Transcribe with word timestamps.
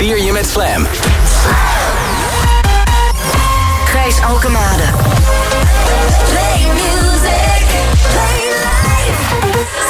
vier 0.00 0.22
je 0.22 0.32
met 0.32 0.46
Slam. 0.46 0.86
Gijs 3.84 4.20
Alkemade. 4.20 4.82
Play 6.30 6.66
music. 6.72 7.66
Play 8.12 8.40
life. 8.66 9.22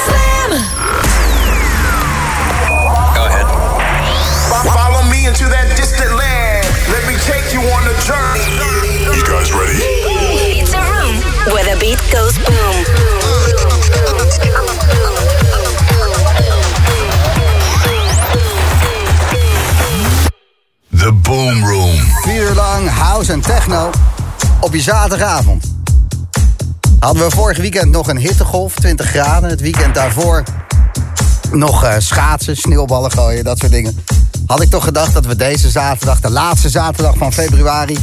Slam. 0.05 0.51
Go 3.15 3.25
ahead. 3.25 3.47
Follow 4.73 5.03
me 5.03 5.27
into 5.27 5.49
that 5.49 5.77
distant 5.77 6.13
land. 6.13 6.67
Let 6.89 7.07
me 7.07 7.17
take 7.17 7.53
you 7.53 7.61
on 7.61 7.83
a 7.83 7.95
journey. 8.09 8.59
You 9.17 9.25
guys 9.25 9.53
ready? 9.53 9.79
It's 10.61 10.75
a 10.75 10.83
room 10.93 11.17
where 11.53 11.65
the 11.65 11.77
beat 11.81 12.03
goes 12.13 12.39
boom. 12.39 13.10
Boom 21.31 21.65
Room. 21.65 21.97
Vier 22.23 22.43
uur 22.43 22.55
lang 22.55 22.89
house 22.89 23.33
en 23.33 23.41
techno 23.41 23.91
op 24.61 24.75
je 24.75 24.81
zaterdagavond. 24.81 25.75
Hadden 26.99 27.25
we 27.25 27.31
vorig 27.31 27.59
weekend 27.59 27.91
nog 27.91 28.09
een 28.09 28.17
hittegolf, 28.17 28.75
20 28.75 29.07
graden. 29.07 29.51
Het 29.51 29.61
weekend 29.61 29.95
daarvoor 29.95 30.43
nog 31.53 31.85
eh, 31.85 31.95
schaatsen, 31.99 32.57
sneeuwballen 32.57 33.11
gooien, 33.11 33.45
dat 33.45 33.59
soort 33.59 33.73
dingen. 33.73 34.05
Had 34.47 34.63
ik 34.63 34.71
toch 34.71 34.85
gedacht 34.85 35.13
dat 35.13 35.27
we 35.27 35.37
deze 35.37 35.71
zaterdag, 35.71 36.21
de 36.21 36.31
laatste 36.31 36.69
zaterdag 36.69 37.17
van 37.17 37.33
februari... 37.33 37.99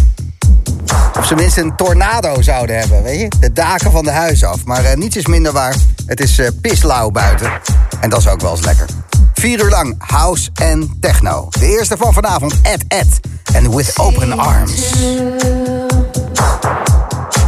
op 1.17 1.23
zijn 1.23 1.39
minst 1.39 1.57
een 1.57 1.75
tornado 1.75 2.41
zouden 2.41 2.79
hebben, 2.79 3.03
weet 3.03 3.19
je? 3.19 3.31
De 3.39 3.53
daken 3.53 3.91
van 3.91 4.03
de 4.03 4.11
huizen 4.11 4.49
af. 4.49 4.65
Maar 4.65 4.83
eh, 4.83 4.97
niets 4.97 5.15
is 5.15 5.25
minder 5.25 5.51
waar. 5.51 5.75
Het 6.05 6.19
is 6.19 6.39
eh 6.39 6.47
pislauw 6.61 7.11
buiten. 7.11 7.51
En 7.99 8.09
dat 8.09 8.19
is 8.19 8.27
ook 8.27 8.41
wel 8.41 8.51
eens 8.51 8.65
lekker. 8.65 8.96
Vier 9.39 9.59
uur 9.59 9.69
lang 9.69 9.95
house 9.97 10.49
en 10.53 10.97
techno. 10.99 11.47
De 11.49 11.65
eerste 11.65 11.97
van 11.97 12.13
vanavond, 12.13 12.61
Ed 12.61 12.83
Ed. 12.87 13.19
En 13.53 13.75
With 13.75 13.99
Open 13.99 14.39
Arms. 14.39 14.89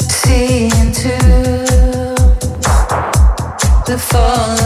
see 0.08 0.64
into 0.64 1.16
the 3.84 3.98
fallen 3.98 4.65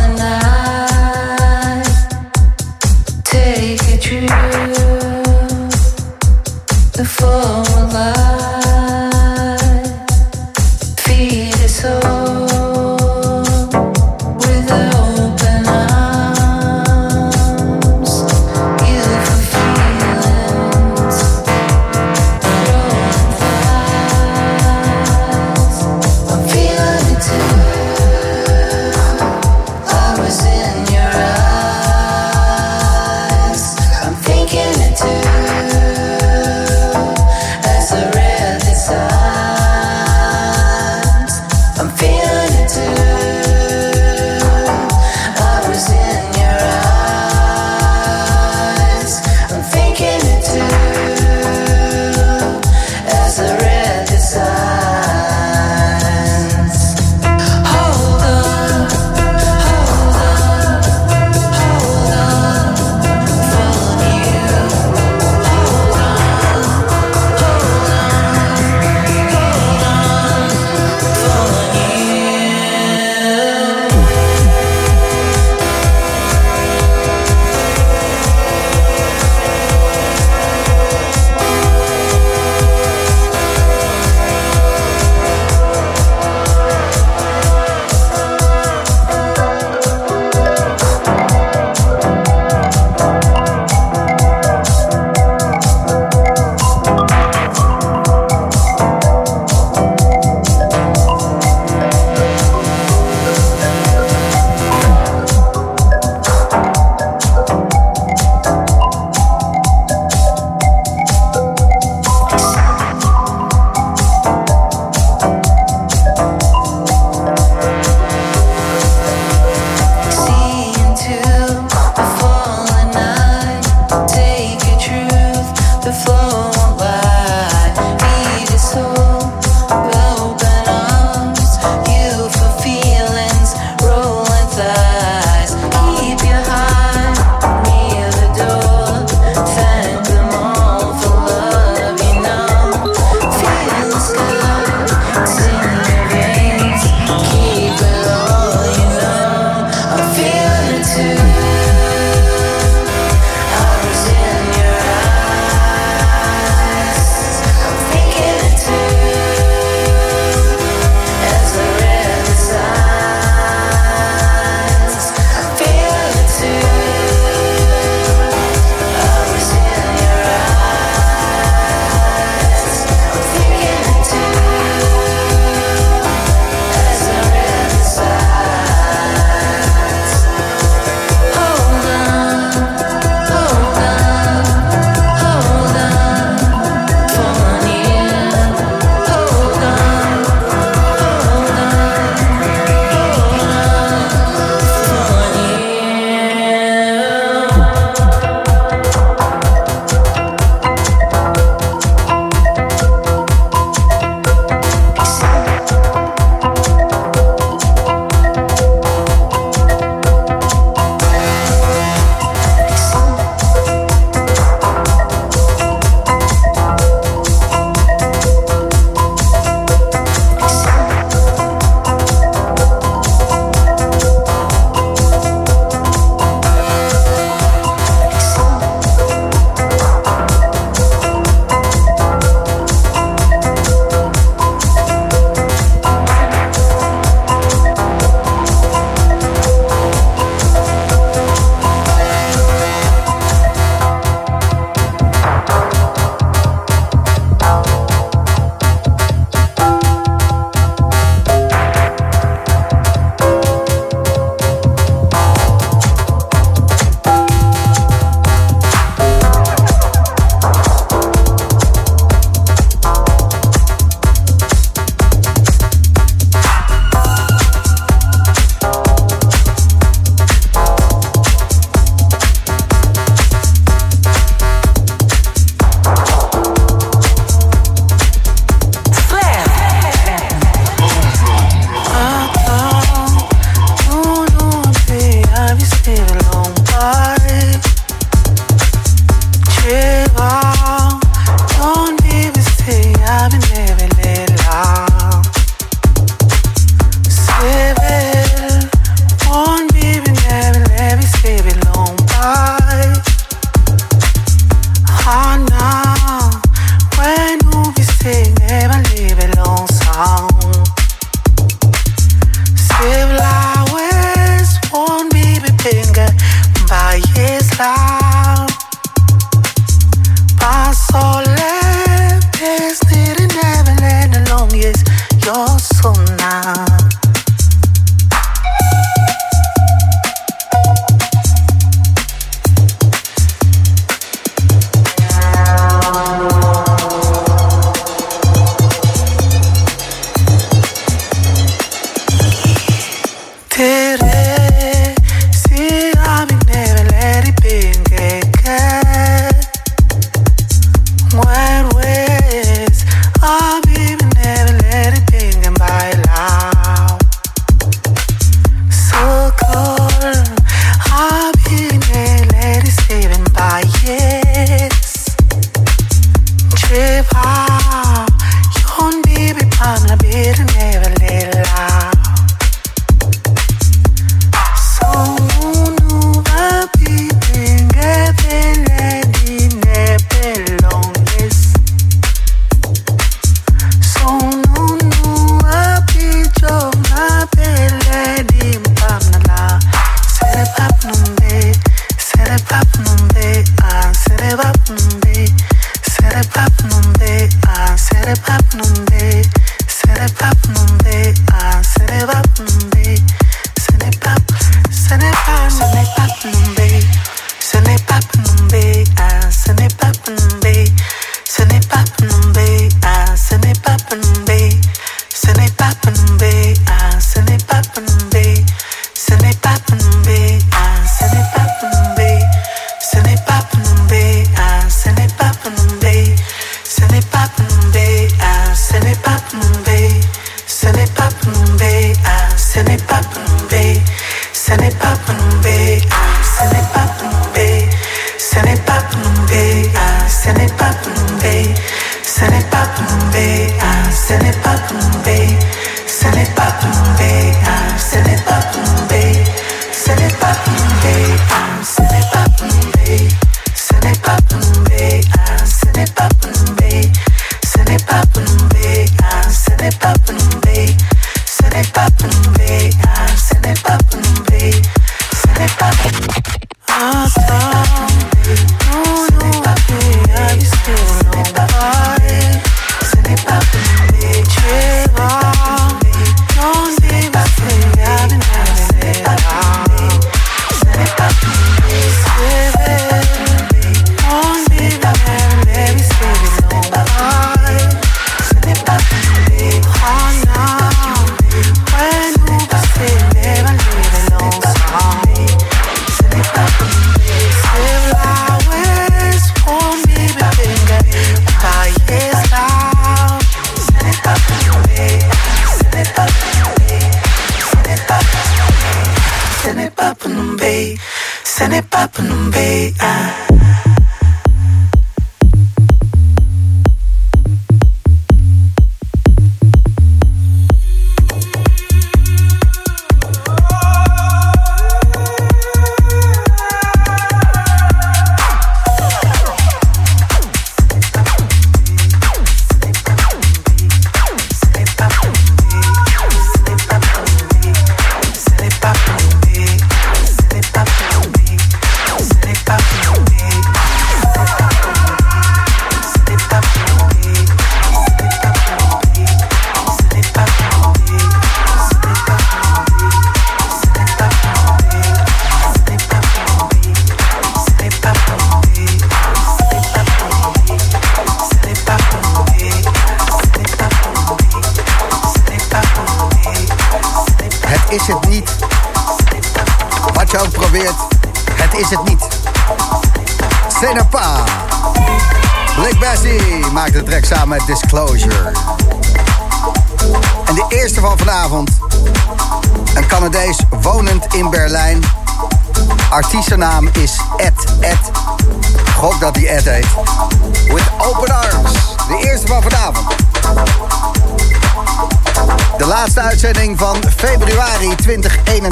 pa' 509.91 509.95
Panumbe. 509.95 510.79
Send 511.25 511.55
it 511.55 511.71
pa' 511.71 511.89
Panumbe. 511.89 512.75
Ah. 512.81 513.70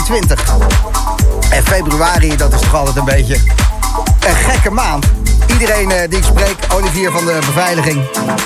2021. 0.08 1.50
En 1.50 1.62
februari, 1.62 2.36
dat 2.36 2.52
is 2.52 2.60
toch 2.60 2.74
altijd 2.74 2.96
een 2.96 3.04
beetje 3.04 3.34
een 4.26 4.34
gekke 4.34 4.70
maand. 4.70 5.06
Iedereen 5.46 5.90
eh, 5.90 6.08
die 6.08 6.18
ik 6.18 6.24
spreek, 6.24 6.56
Olivier 6.74 7.10
van 7.10 7.24
de 7.24 7.38
beveiliging, 7.46 8.02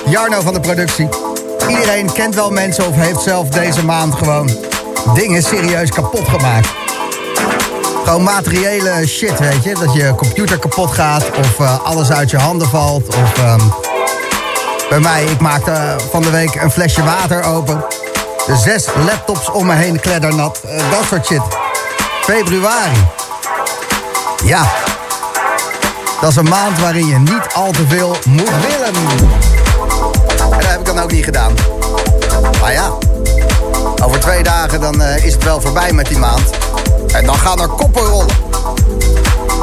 Jarno 0.07 0.40
van 0.40 0.54
de 0.54 0.61
productie. 0.61 1.09
Iedereen 1.69 2.12
kent 2.12 2.35
wel 2.35 2.50
mensen 2.50 2.87
of 2.87 2.95
heeft 2.95 3.21
zelf 3.21 3.49
deze 3.49 3.85
maand 3.85 4.14
gewoon 4.14 4.50
dingen 5.14 5.42
serieus 5.42 5.90
kapot 5.90 6.28
gemaakt. 6.28 6.69
Gewoon 8.04 8.23
materiële 8.23 9.07
shit, 9.07 9.38
weet 9.38 9.64
je. 9.64 9.75
Dat 9.75 9.95
je 9.95 10.14
computer 10.16 10.59
kapot 10.59 10.90
gaat 10.90 11.31
of 11.38 11.61
eh, 11.61 11.85
alles 11.85 12.11
uit 12.11 12.31
je 12.31 12.38
handen 12.38 12.69
valt. 12.69 13.07
Of 13.07 13.38
ehm, 13.38 13.61
bij 14.88 15.00
mij, 15.00 15.25
ik 15.25 15.40
maakte 15.40 15.97
van 16.11 16.23
de 16.23 16.31
week 16.31 16.54
een 16.54 16.71
flesje 16.71 17.02
water 17.02 17.45
open. 17.45 17.85
Zes 18.56 18.87
laptops 19.06 19.50
om 19.50 19.66
me 19.66 19.75
heen 19.75 20.00
kleddernat. 20.00 20.61
Eh, 20.66 20.90
dat 20.90 21.04
soort 21.09 21.26
shit. 21.26 21.42
Februari. 22.23 23.06
Ja. 24.44 24.73
Dat 26.21 26.30
is 26.30 26.37
een 26.37 26.49
maand 26.49 26.80
waarin 26.80 27.06
je 27.06 27.18
niet 27.18 27.47
al 27.54 27.71
te 27.71 27.87
veel 27.88 28.16
moet 28.26 28.50
willen. 28.61 28.94
En 30.38 30.59
dat 30.59 30.66
heb 30.66 30.78
ik 30.78 30.87
dan 30.87 30.99
ook 30.99 31.12
niet 31.12 31.25
gedaan. 31.25 31.52
Maar 32.61 32.73
ja, 32.73 32.90
over 34.04 34.21
twee 34.21 34.42
dagen 34.42 34.80
dan 34.80 35.02
eh, 35.02 35.25
is 35.25 35.32
het 35.32 35.44
wel 35.44 35.61
voorbij 35.61 35.92
met 35.92 36.06
die 36.06 36.18
maand. 36.18 36.50
En 37.12 37.26
dan 37.26 37.37
gaan 37.37 37.61
er 37.61 37.68
koppen 37.68 38.02
rollen. 38.02 38.37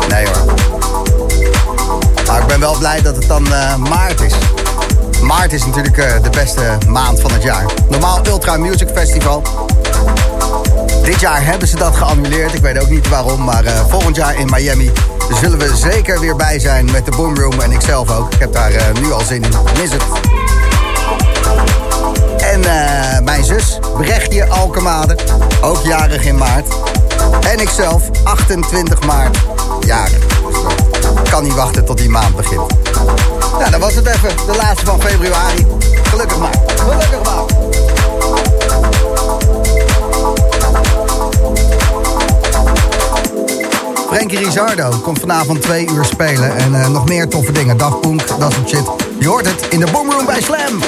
Nee 0.10 0.25
hoor. 0.27 0.53
Maar 2.27 2.39
ik 2.41 2.48
ben 2.48 2.60
wel 2.60 2.77
blij 2.77 3.01
dat 3.01 3.15
het 3.15 3.27
dan 3.27 3.53
eh, 3.53 3.75
maart 3.75 4.22
is. 4.22 4.34
Maart 5.30 5.54
is 5.54 5.66
natuurlijk 5.66 5.98
eh, 5.98 6.24
de 6.24 6.30
beste 6.30 6.78
maand 6.88 7.20
van 7.20 7.32
het 7.32 7.44
jaar. 7.44 7.66
Normaal 7.90 8.26
Ultra 8.26 8.58
Music 8.58 8.88
Festival. 8.94 9.44
Dit 11.04 11.20
jaar 11.20 11.46
hebben 11.46 11.68
ze 11.68 11.76
dat 11.76 11.96
geannuleerd. 11.96 12.54
Ik 12.54 12.62
weet 12.62 12.80
ook 12.80 12.90
niet 12.90 13.10
waarom, 13.10 13.44
maar 13.44 13.66
eh, 13.66 13.86
volgend 13.90 14.16
jaar 14.16 14.40
in 14.40 14.50
Miami 14.50 14.92
zullen 15.42 15.58
we 15.58 15.76
zeker 15.76 16.20
weer 16.20 16.36
bij 16.36 16.60
zijn 16.60 16.92
met 16.92 17.06
de 17.06 17.12
Boomroom 17.12 17.60
en 17.60 17.72
ikzelf 17.72 18.12
ook. 18.12 18.34
Ik 18.34 18.40
heb 18.40 18.54
daar 18.54 18.72
eh, 18.72 18.94
nu 19.02 19.12
al 19.12 19.22
zin 19.22 19.44
in. 19.44 19.52
Mis 19.80 19.92
het. 19.92 20.04
En 22.38 22.60
mijn 23.24 23.44
zus, 23.44 23.80
Brechtje 23.98 24.48
Alkemade, 24.48 25.18
ook 25.62 25.84
jarig 25.84 26.26
in 26.26 26.38
maart. 26.38 26.68
En 27.50 27.60
ikzelf, 27.60 28.10
28 28.24 29.02
maart, 29.06 29.38
jarig. 29.86 30.24
Ik 31.24 31.30
kan 31.30 31.44
niet 31.44 31.56
wachten 31.56 31.86
tot 31.86 31.98
die 31.98 32.10
maand 32.10 32.36
begint. 32.36 32.74
Nou, 33.58 33.72
dat 33.72 33.79
was 33.79 33.96
het 33.96 34.08
even. 34.08 34.29
De 34.46 34.56
laatste 34.56 34.86
van 34.86 35.01
februari. 35.01 35.65
Gelukkig 36.03 36.38
maar. 36.38 36.53
Gelukkig 36.75 37.24
maar. 37.24 37.44
Frankie 44.08 44.38
Rizardo 44.38 44.89
komt 45.03 45.20
vanavond 45.20 45.62
twee 45.62 45.88
uur 45.89 46.06
spelen. 46.06 46.58
En 46.58 46.82
eh, 46.82 46.89
nog 46.89 47.08
meer 47.08 47.27
toffe 47.27 47.51
dingen. 47.51 47.77
Daft 47.77 48.01
Punk, 48.01 48.27
dat 48.39 48.53
soort 48.53 48.70
shit. 48.70 48.84
Je 49.20 49.27
hoort 49.27 49.46
het 49.46 49.68
in 49.70 49.79
de 49.79 49.88
Boomroom 49.91 50.25
bij 50.25 50.41
Slam. 50.41 50.79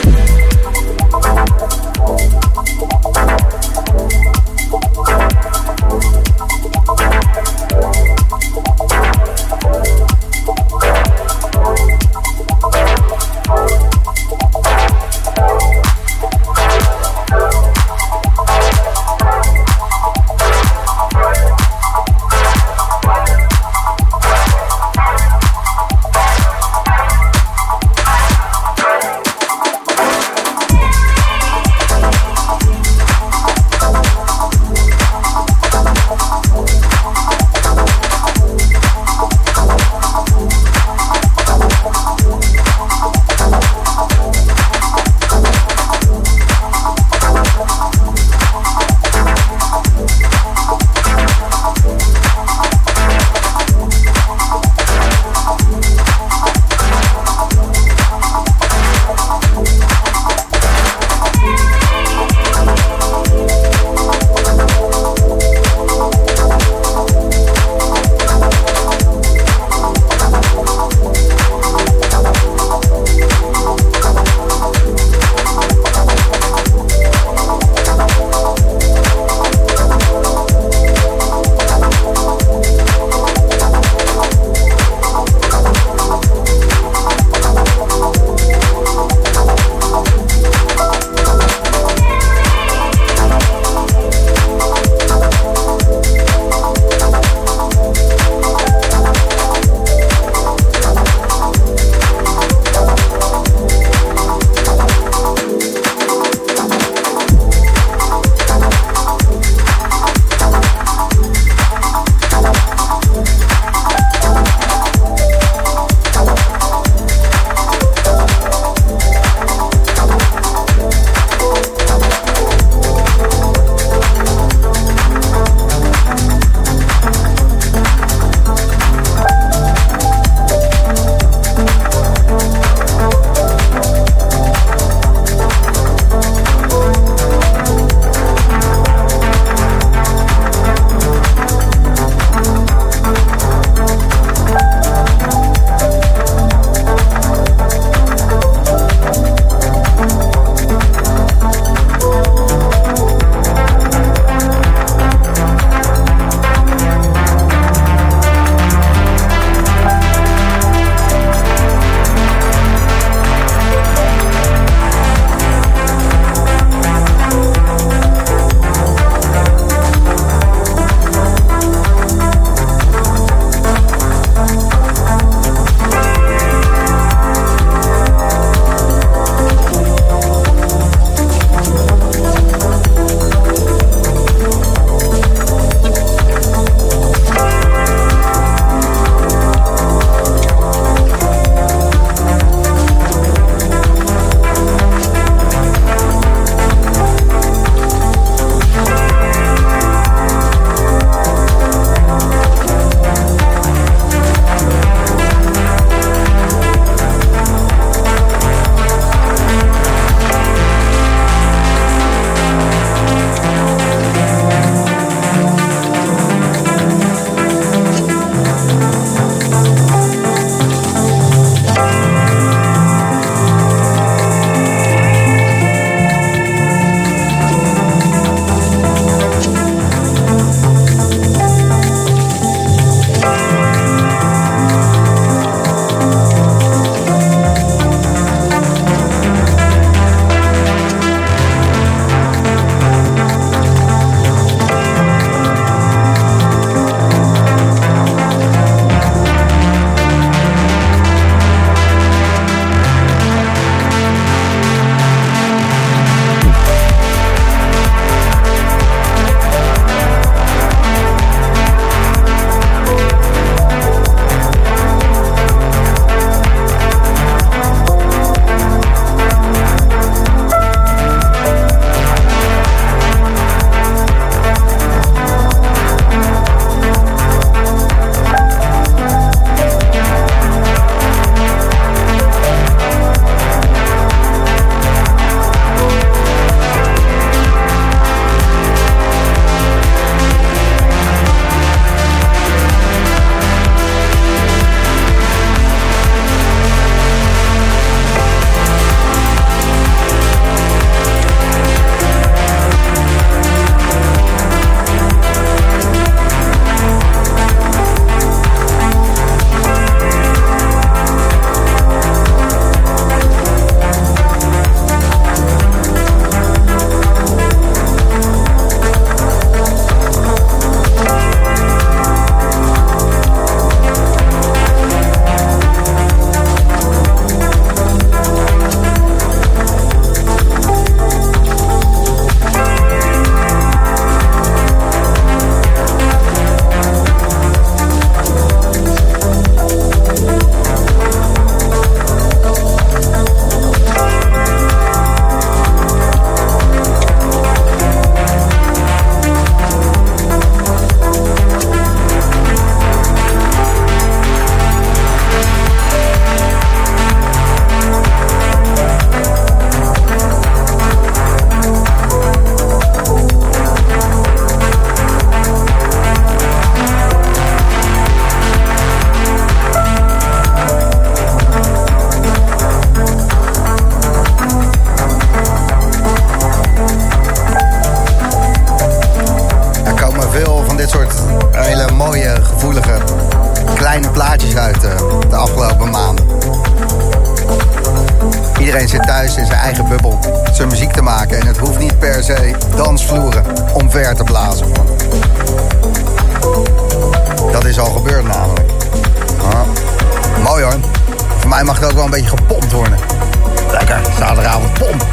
Lekker, 403.91 404.11
zaterdagavond 404.17 404.73
pomp. 404.73 405.05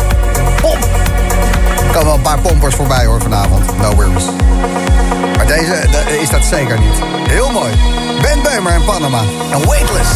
Pomp. 0.61 0.85
Er 1.87 1.93
komen 1.93 2.05
wel 2.05 2.15
een 2.15 2.21
paar 2.23 2.39
pompers 2.39 2.75
voorbij 2.75 3.05
hoor 3.07 3.21
vanavond. 3.21 3.65
No 3.81 3.95
worries. 3.95 4.25
Maar 5.37 5.47
deze 5.47 5.87
de- 5.91 6.19
is 6.21 6.31
dat 6.31 6.45
zeker 6.45 6.79
niet. 6.81 6.99
Heel 7.29 7.51
mooi. 7.51 7.73
Ben 8.23 8.43
Beumer 8.43 8.73
in 8.75 8.85
Panama. 8.85 9.21
En 9.53 9.69
Weightless. 9.69 10.11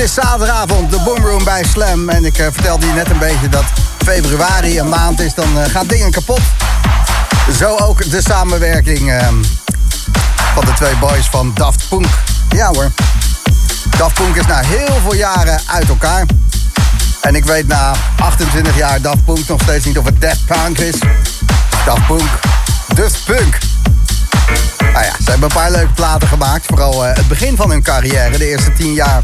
Het 0.00 0.08
is 0.08 0.14
zaterdagavond, 0.14 0.90
de 0.90 1.00
Boomroom 1.04 1.44
bij 1.44 1.64
Slam. 1.64 2.08
En 2.08 2.24
ik 2.24 2.38
uh, 2.38 2.46
vertelde 2.52 2.86
je 2.86 2.92
net 2.92 3.10
een 3.10 3.18
beetje 3.18 3.48
dat 3.48 3.64
februari 4.04 4.78
een 4.78 4.88
maand 4.88 5.20
is, 5.20 5.34
dan 5.34 5.58
uh, 5.58 5.64
gaan 5.64 5.86
dingen 5.86 6.10
kapot. 6.10 6.40
Zo 7.58 7.76
ook 7.76 8.10
de 8.10 8.22
samenwerking 8.22 9.10
uh, 9.10 9.28
van 10.54 10.64
de 10.64 10.72
twee 10.72 10.96
boys 10.96 11.26
van 11.26 11.52
Daft 11.54 11.88
Punk. 11.88 12.06
Ja 12.48 12.68
hoor. 12.68 12.90
Daft 13.98 14.14
Punk 14.14 14.36
is 14.36 14.46
na 14.46 14.60
heel 14.60 15.00
veel 15.02 15.14
jaren 15.14 15.60
uit 15.66 15.88
elkaar. 15.88 16.26
En 17.20 17.34
ik 17.34 17.44
weet 17.44 17.66
na 17.66 17.94
28 18.18 18.76
jaar 18.76 19.00
Daft 19.00 19.24
Punk 19.24 19.48
nog 19.48 19.60
steeds 19.62 19.84
niet 19.84 19.98
of 19.98 20.04
het 20.04 20.20
Daft 20.20 20.46
Punk 20.46 20.78
is. 20.78 20.98
Daft 21.84 22.06
Punk. 22.06 22.30
Daft 22.94 23.24
Punk. 23.24 23.58
Nou 24.80 25.04
ja, 25.04 25.12
ze 25.24 25.30
hebben 25.30 25.48
een 25.48 25.56
paar 25.56 25.70
leuke 25.70 25.92
platen 25.92 26.28
gemaakt. 26.28 26.66
Vooral 26.66 27.06
uh, 27.06 27.14
het 27.14 27.28
begin 27.28 27.56
van 27.56 27.70
hun 27.70 27.82
carrière, 27.82 28.38
de 28.38 28.48
eerste 28.48 28.72
10 28.72 28.92
jaar. 28.92 29.22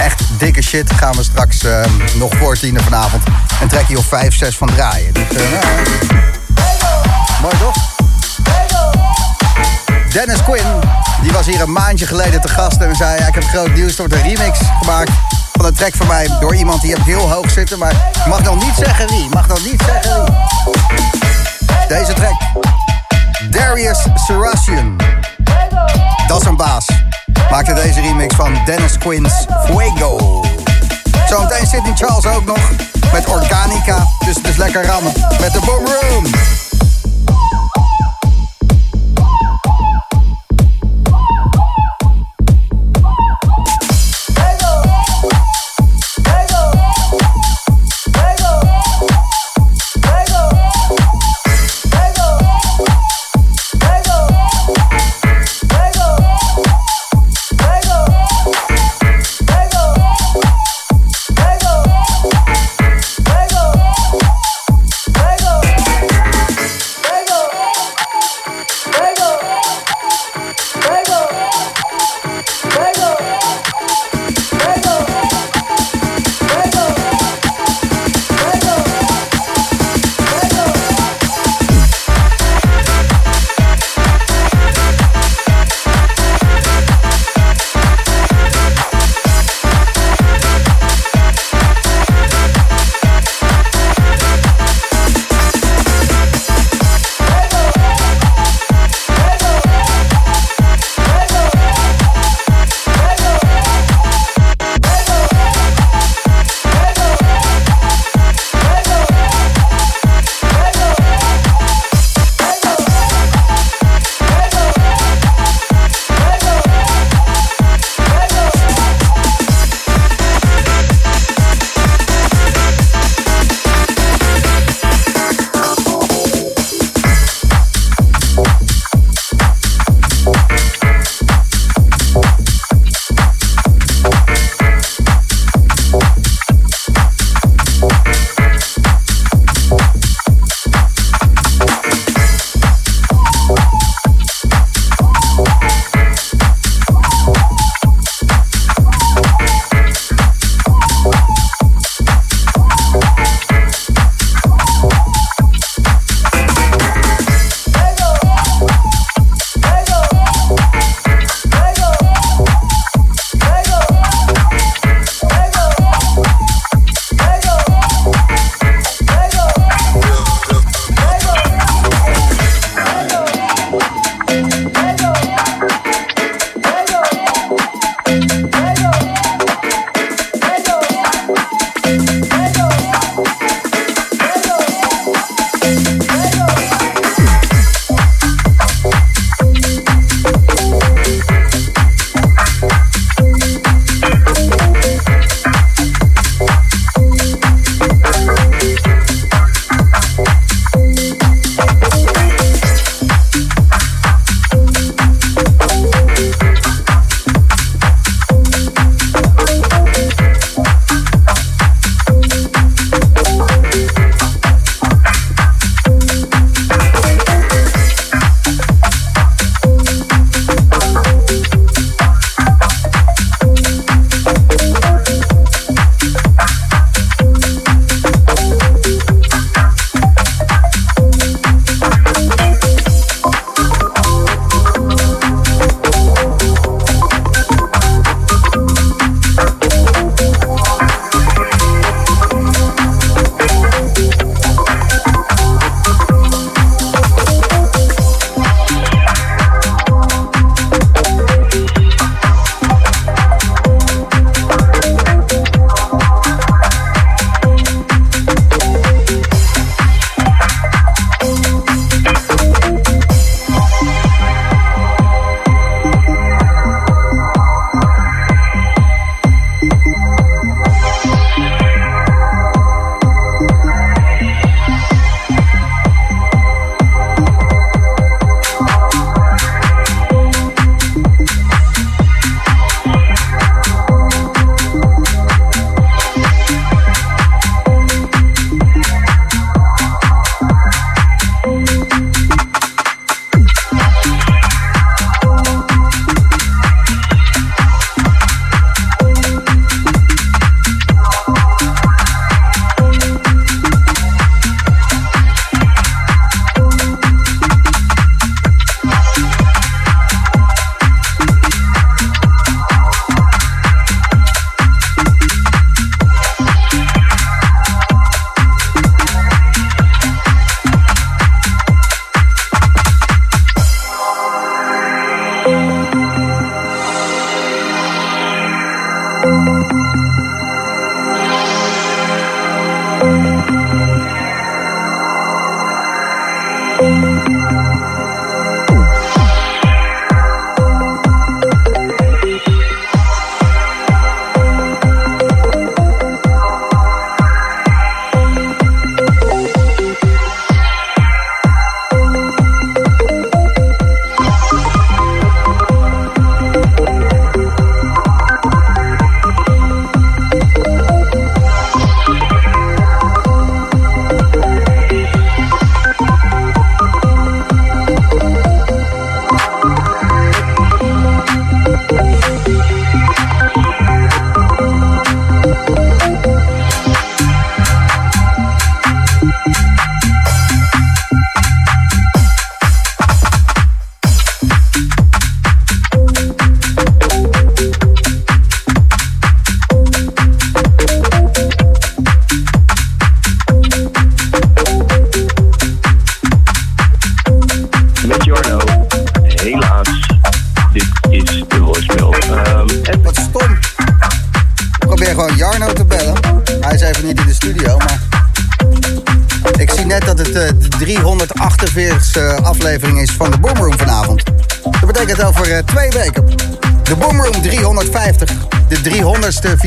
Echt 0.00 0.22
dikke 0.38 0.62
shit. 0.62 0.92
Gaan 0.92 1.16
we 1.16 1.22
straks 1.22 1.62
uh, 1.62 1.84
nog 2.14 2.36
voor 2.36 2.56
tienen 2.56 2.82
vanavond 2.82 3.22
een 3.60 3.68
trekje 3.68 3.98
of 3.98 4.06
5, 4.06 4.36
6 4.36 4.56
van 4.56 4.68
draaien. 4.74 5.12
Dus, 5.12 5.22
uh, 5.32 5.50
nou, 5.50 5.64
mooi 7.42 7.54
toch? 7.58 7.74
Dennis 10.12 10.42
Quinn, 10.42 10.80
die 11.22 11.32
was 11.32 11.46
hier 11.46 11.60
een 11.60 11.72
maandje 11.72 12.06
geleden 12.06 12.40
te 12.40 12.48
gast 12.48 12.76
en 12.76 12.94
zei: 12.94 13.20
ja, 13.20 13.26
Ik 13.26 13.34
heb 13.34 13.44
groot 13.44 13.74
nieuws, 13.74 13.90
er 13.90 13.96
wordt 13.96 14.14
een 14.14 14.22
remix 14.22 14.58
gemaakt 14.80 15.10
van 15.52 15.64
een 15.64 15.74
track 15.74 15.94
van 15.94 16.06
mij 16.06 16.28
door 16.40 16.54
iemand 16.54 16.80
die 16.80 16.94
heb 16.94 17.04
heel 17.04 17.30
hoog 17.30 17.50
zitten, 17.50 17.78
maar 17.78 18.12
mag 18.28 18.42
nog 18.42 18.64
niet 18.64 18.74
zeggen 18.76 19.08
wie. 19.08 19.28
Mag 19.28 19.48
nog 19.48 19.64
niet 19.64 19.82
zeggen 19.86 20.24
wie. 20.24 20.34
Deze 21.88 22.12
track. 22.12 22.34
Darius 23.50 24.06
Sarasian. 24.14 24.96
Dat 26.26 26.40
is 26.40 26.46
een 26.46 26.56
baas. 26.56 27.05
Maakte 27.50 27.74
deze 27.74 28.00
remix 28.00 28.34
van 28.34 28.58
Dennis 28.64 28.98
Quinn's 28.98 29.46
Fuego. 29.64 30.40
Zometeen 31.28 31.66
Sydney 31.66 31.94
Charles 31.94 32.26
ook 32.26 32.44
nog 32.44 32.70
met 33.12 33.26
Organica. 33.26 34.06
Dus 34.24 34.36
het 34.36 34.48
is 34.48 34.56
lekker 34.56 34.84
rammen 34.84 35.12
met 35.40 35.52
de 35.52 35.60
Boom 35.60 35.86
Room. 35.86 36.24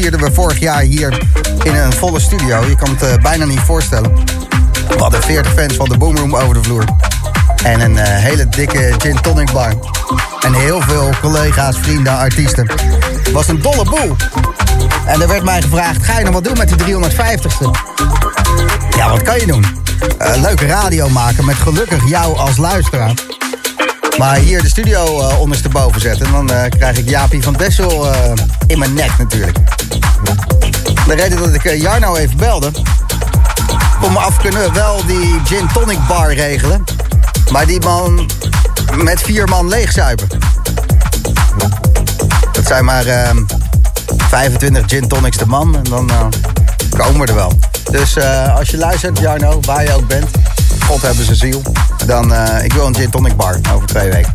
Vierden 0.01 0.19
we 0.19 0.33
vorig 0.33 0.59
jaar 0.59 0.81
hier 0.81 1.21
in 1.63 1.75
een 1.75 1.93
volle 1.93 2.19
studio. 2.19 2.65
Je 2.65 2.75
kan 2.75 2.89
het 2.89 3.01
eh, 3.01 3.21
bijna 3.21 3.45
niet 3.45 3.59
voorstellen. 3.59 4.11
We 4.87 4.97
hadden 4.97 5.21
40 5.23 5.53
fans 5.53 5.73
van 5.75 5.89
de 5.89 5.97
Boomroom 5.97 6.35
over 6.35 6.53
de 6.53 6.63
vloer. 6.63 6.83
En 7.63 7.81
een 7.81 7.97
eh, 7.97 8.23
hele 8.23 8.49
dikke 8.49 8.93
gin 8.97 9.21
tonic 9.21 9.51
bar. 9.51 9.73
En 10.41 10.53
heel 10.53 10.81
veel 10.81 11.09
collega's, 11.21 11.77
vrienden, 11.81 12.17
artiesten. 12.17 12.67
Het 13.23 13.31
was 13.31 13.47
een 13.47 13.61
dolle 13.61 13.83
boel. 13.83 14.15
En 15.05 15.21
er 15.21 15.27
werd 15.27 15.43
mij 15.43 15.61
gevraagd, 15.61 16.03
ga 16.03 16.17
je 16.17 16.25
nog 16.25 16.33
wat 16.33 16.43
doen 16.43 16.57
met 16.57 16.67
die 16.67 16.95
350ste? 16.95 17.69
Ja, 18.97 19.09
wat 19.09 19.21
kan 19.21 19.39
je 19.39 19.45
doen? 19.45 19.65
Eh, 20.17 20.41
leuke 20.41 20.65
radio 20.65 21.09
maken 21.09 21.45
met 21.45 21.55
gelukkig 21.55 22.09
jou 22.09 22.37
als 22.37 22.57
luisteraar. 22.57 23.13
Maar 24.17 24.35
hier 24.35 24.61
de 24.61 24.69
studio 24.69 25.03
ondersteboven 25.39 26.01
zetten... 26.01 26.25
en 26.25 26.31
dan 26.31 26.69
krijg 26.69 26.97
ik 26.97 27.09
Jaapie 27.09 27.43
van 27.43 27.53
Dessel 27.53 28.07
in 28.67 28.79
mijn 28.79 28.93
nek 28.93 29.11
natuurlijk. 29.17 29.57
De 31.09 31.15
reden 31.15 31.37
dat 31.37 31.53
ik 31.53 31.65
eh, 31.65 31.81
Jarno 31.81 32.15
even 32.15 32.37
belde... 32.37 32.71
Kom 34.01 34.17
af 34.17 34.37
kunnen 34.37 34.61
we 34.61 34.71
wel 34.71 35.05
die 35.05 35.39
gin 35.45 35.67
tonic 35.73 36.07
bar 36.07 36.33
regelen. 36.33 36.83
Maar 37.51 37.65
die 37.65 37.79
man 37.79 38.29
met 38.95 39.21
vier 39.21 39.47
man 39.47 39.67
leegzuipen. 39.67 40.27
Dat 42.51 42.67
zijn 42.67 42.85
maar 42.85 43.05
ehm 43.05 43.37
25 44.17 44.83
gin 44.87 45.07
tonics 45.07 45.37
de 45.37 45.45
man. 45.45 45.75
En 45.75 45.83
dan 45.83 46.09
eh, 46.09 46.25
komen 46.97 47.19
we 47.19 47.25
er 47.25 47.35
wel. 47.35 47.59
Dus 47.91 48.15
eh, 48.15 48.55
als 48.55 48.69
je 48.69 48.77
luistert, 48.77 49.19
Jarno, 49.19 49.59
waar 49.61 49.83
je 49.83 49.93
ook 49.93 50.07
bent. 50.07 50.29
God 50.85 51.01
hebben 51.01 51.25
ze 51.25 51.35
ziel. 51.35 51.61
Dan, 52.05 52.33
ik 52.63 52.73
wil 52.73 52.85
een 52.85 52.95
gin 52.95 53.09
tonic 53.09 53.35
bar 53.35 53.59
over 53.73 53.87
twee 53.87 54.09
weken. 54.09 54.31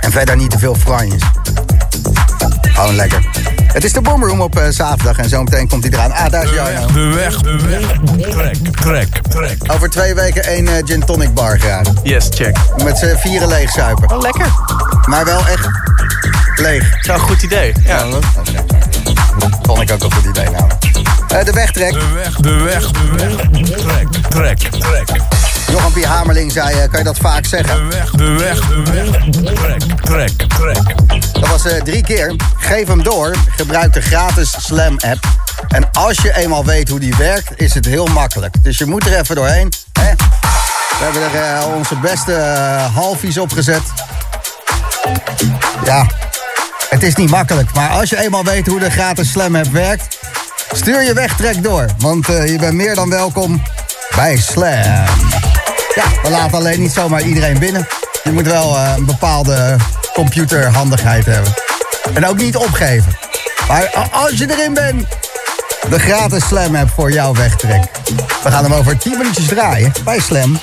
En 0.00 0.12
verder 0.12 0.36
niet 0.36 0.50
te 0.50 0.58
veel 0.58 0.74
franjes. 0.74 1.22
Gewoon 2.62 2.94
lekker. 2.94 3.27
Het 3.72 3.84
is 3.84 3.92
de 3.92 4.00
Boomroom 4.00 4.40
op 4.40 4.58
eh, 4.58 4.68
zaterdag 4.68 5.18
en 5.18 5.28
zometeen 5.28 5.68
komt 5.68 5.84
hij 5.84 5.92
eraan. 5.92 6.12
Ah, 6.12 6.30
daar 6.30 6.44
is 6.44 6.50
Jarno. 6.50 6.86
De 6.86 7.14
weg, 7.14 7.36
de 7.36 7.56
weg. 7.66 7.80
Trek, 8.30 8.56
trek, 8.80 9.20
trek. 9.28 9.72
Over 9.72 9.90
twee 9.90 10.14
weken 10.14 10.44
één 10.44 10.68
eh, 10.68 10.84
gin 10.84 11.04
tonic 11.04 11.34
bar 11.34 11.58
graag. 11.58 11.86
Yes, 12.02 12.28
check. 12.30 12.56
Met 12.84 12.98
z'n 12.98 13.16
vieren 13.16 13.48
leegzuipen. 13.48 14.10
Oh, 14.10 14.20
lekker. 14.20 14.46
Maar 15.08 15.24
wel 15.24 15.46
echt 15.46 15.68
leeg. 16.56 17.04
Zo 17.04 17.12
een 17.12 17.20
goed 17.20 17.42
idee. 17.42 17.72
Ja. 17.84 18.06
Oké. 18.06 18.64
Vond 19.62 19.80
ik 19.80 19.92
ook 19.92 20.02
een 20.02 20.12
goed 20.12 20.24
idee 20.24 20.50
namelijk. 20.50 20.84
Eh, 21.28 21.44
de 21.44 21.52
wegtrek. 21.52 21.92
De 21.92 22.12
weg, 22.14 22.36
de 22.36 22.54
weg, 22.54 22.90
de 22.90 23.16
weg. 23.16 23.36
Trek, 23.70 24.08
trek, 24.28 24.58
trek. 24.58 25.08
Johan 25.70 25.92
P. 25.92 26.04
Hamerling 26.04 26.52
zei, 26.52 26.88
kan 26.88 26.98
je 26.98 27.04
dat 27.04 27.18
vaak 27.18 27.46
zeggen? 27.46 27.76
De 27.76 27.96
weg, 27.96 28.10
de 28.10 28.32
weg, 28.32 28.60
de 28.60 28.82
weg. 28.82 29.10
Trek, 29.54 29.82
trek, 30.02 30.32
trek. 30.48 31.07
Dat 31.40 31.48
was 31.48 31.64
eh, 31.64 31.82
drie 31.82 32.02
keer. 32.02 32.36
Geef 32.56 32.86
hem 32.86 33.02
door. 33.02 33.34
Gebruik 33.56 33.92
de 33.92 34.00
gratis 34.00 34.54
Slam 34.58 34.96
app. 34.98 35.24
En 35.68 35.90
als 35.92 36.16
je 36.16 36.36
eenmaal 36.36 36.64
weet 36.64 36.88
hoe 36.88 37.00
die 37.00 37.14
werkt, 37.16 37.60
is 37.60 37.74
het 37.74 37.84
heel 37.84 38.06
makkelijk. 38.06 38.54
Dus 38.64 38.78
je 38.78 38.86
moet 38.86 39.06
er 39.06 39.18
even 39.18 39.34
doorheen. 39.34 39.72
Hè? 40.00 40.12
We 40.98 41.04
hebben 41.04 41.22
er 41.22 41.34
eh, 41.34 41.76
onze 41.76 41.96
beste 41.96 42.34
eh, 42.34 42.94
halfies 42.94 43.38
op 43.38 43.52
gezet. 43.52 43.82
Ja, 45.84 46.06
het 46.88 47.02
is 47.02 47.14
niet 47.14 47.30
makkelijk. 47.30 47.74
Maar 47.74 47.88
als 47.88 48.10
je 48.10 48.20
eenmaal 48.20 48.44
weet 48.44 48.66
hoe 48.66 48.80
de 48.80 48.90
gratis 48.90 49.30
Slam 49.30 49.56
app 49.56 49.72
werkt... 49.72 50.18
stuur 50.72 51.02
je 51.02 51.12
wegtrek 51.12 51.62
door. 51.62 51.86
Want 51.98 52.26
je 52.26 52.56
bent 52.60 52.74
meer 52.74 52.94
dan 52.94 53.10
welkom 53.10 53.62
bij 54.16 54.36
Slam. 54.36 55.06
Ja, 55.94 56.04
we 56.22 56.30
laten 56.30 56.58
alleen 56.58 56.80
niet 56.80 56.92
zomaar 56.92 57.22
iedereen 57.22 57.58
binnen. 57.58 57.86
Je 58.24 58.32
moet 58.32 58.46
wel 58.46 58.78
een 58.78 59.04
bepaalde 59.04 59.76
computerhandigheid 60.18 61.26
hebben. 61.26 61.52
En 62.14 62.26
ook 62.26 62.36
niet 62.36 62.56
opgeven. 62.56 63.16
Maar 63.68 64.08
als 64.10 64.38
je 64.38 64.50
erin 64.50 64.74
bent, 64.74 65.06
de 65.90 65.98
gratis 65.98 66.46
Slam 66.46 66.76
app 66.76 66.90
voor 66.90 67.12
jouw 67.12 67.34
wegtrek. 67.34 67.82
We 68.42 68.50
gaan 68.50 68.64
hem 68.64 68.72
over 68.72 68.98
10 68.98 69.18
minuutjes 69.18 69.46
draaien 69.46 69.92
bij 70.04 70.20
Slam. 70.20 70.58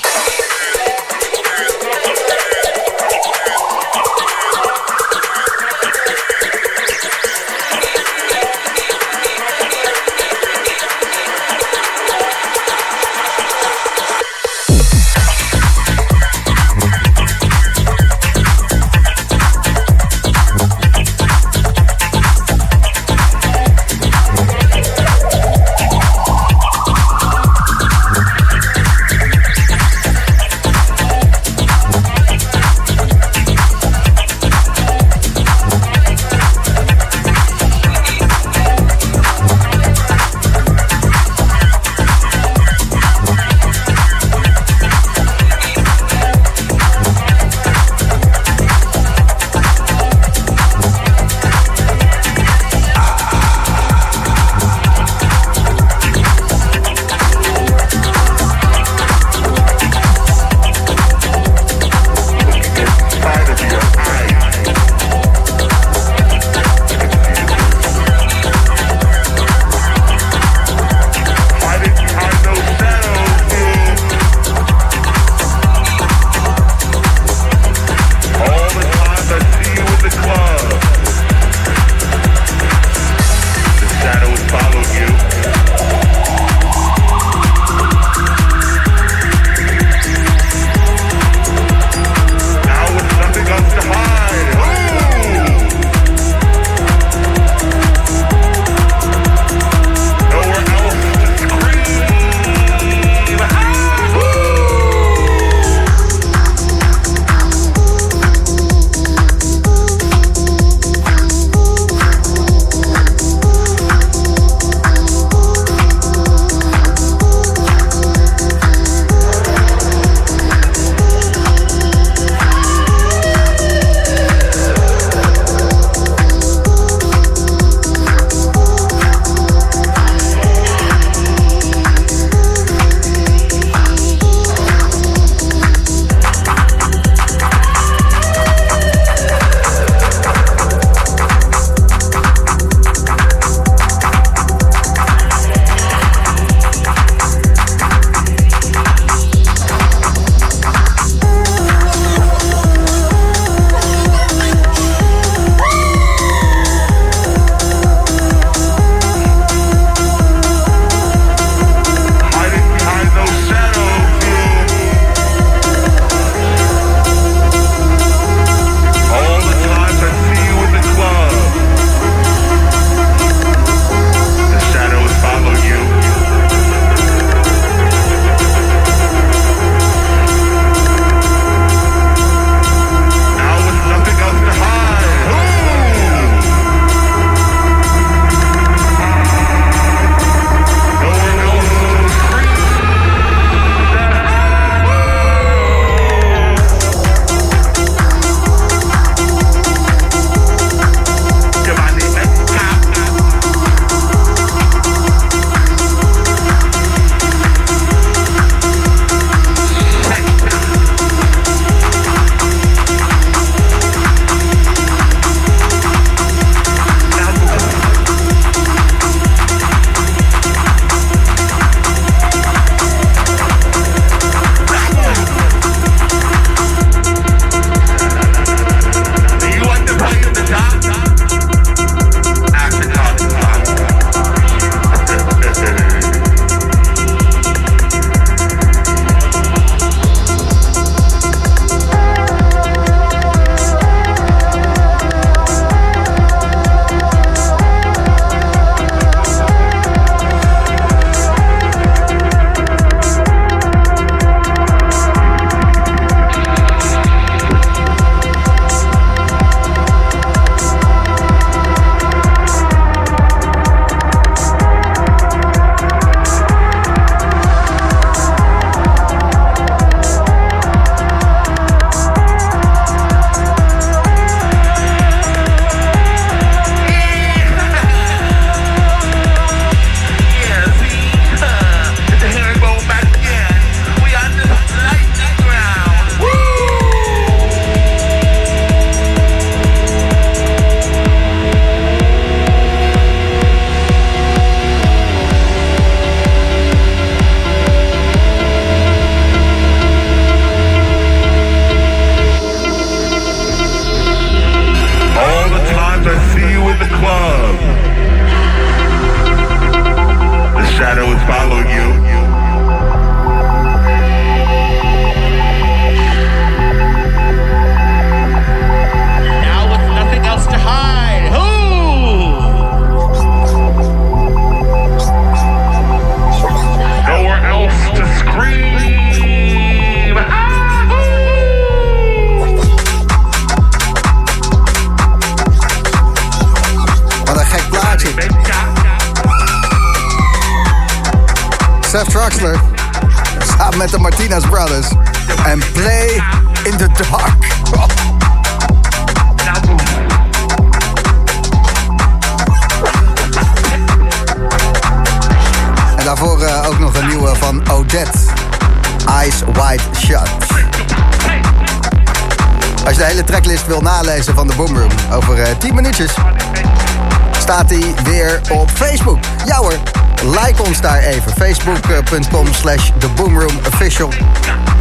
Official. 373.95 374.27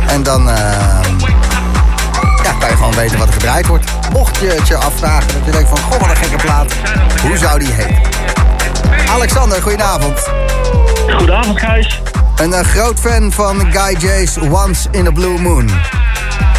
En 0.08 0.22
dan 0.22 0.48
eh, 0.48 0.54
ja, 2.42 2.52
kan 2.58 2.68
je 2.68 2.76
gewoon 2.76 2.94
weten 2.94 3.18
wat 3.18 3.26
er 3.26 3.32
gedraaid 3.32 3.66
wordt. 3.66 3.84
Mocht 4.12 4.36
je 4.36 4.46
het 4.46 4.68
je 4.68 4.76
afvragen, 4.76 5.26
dat 5.26 5.44
je 5.44 5.50
denkt 5.50 5.68
van, 5.68 5.78
goh 5.78 6.00
wat 6.00 6.10
een 6.10 6.16
gekke 6.16 6.36
plaat. 6.36 6.72
Hoe 7.22 7.36
zou 7.36 7.58
die 7.58 7.72
heten? 7.72 7.96
Alexander, 9.10 9.62
goedenavond. 9.62 10.28
Goedenavond, 11.16 11.58
Gijs. 11.58 12.02
Een 12.36 12.52
eh, 12.52 12.64
groot 12.64 13.00
fan 13.00 13.32
van 13.32 13.72
Guy 13.72 13.96
J's 13.98 14.38
Once 14.38 14.88
in 14.90 15.06
a 15.06 15.10
Blue 15.10 15.40
Moon. 15.40 15.70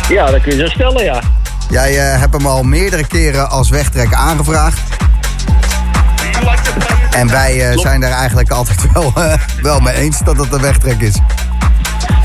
Ja, 0.10 0.32
dat 0.32 0.42
kun 0.42 0.56
je 0.56 0.60
zo 0.60 0.68
stellen, 0.68 1.04
ja. 1.04 1.20
Jij 1.70 2.00
eh, 2.00 2.20
hebt 2.20 2.34
hem 2.34 2.46
al 2.46 2.64
meerdere 2.64 3.08
keren 3.08 3.50
als 3.50 3.70
wegtrek 3.70 4.14
aangevraagd. 4.14 4.80
En 7.12 7.28
wij 7.28 7.78
zijn 7.78 8.02
daar 8.02 8.12
eigenlijk 8.12 8.52
altijd 8.52 8.92
wel, 8.94 9.14
wel 9.62 9.80
mee 9.80 9.96
eens 9.96 10.20
dat 10.20 10.38
het 10.38 10.54
een 10.54 10.62
wegtrek 10.62 11.02
is. 11.02 11.16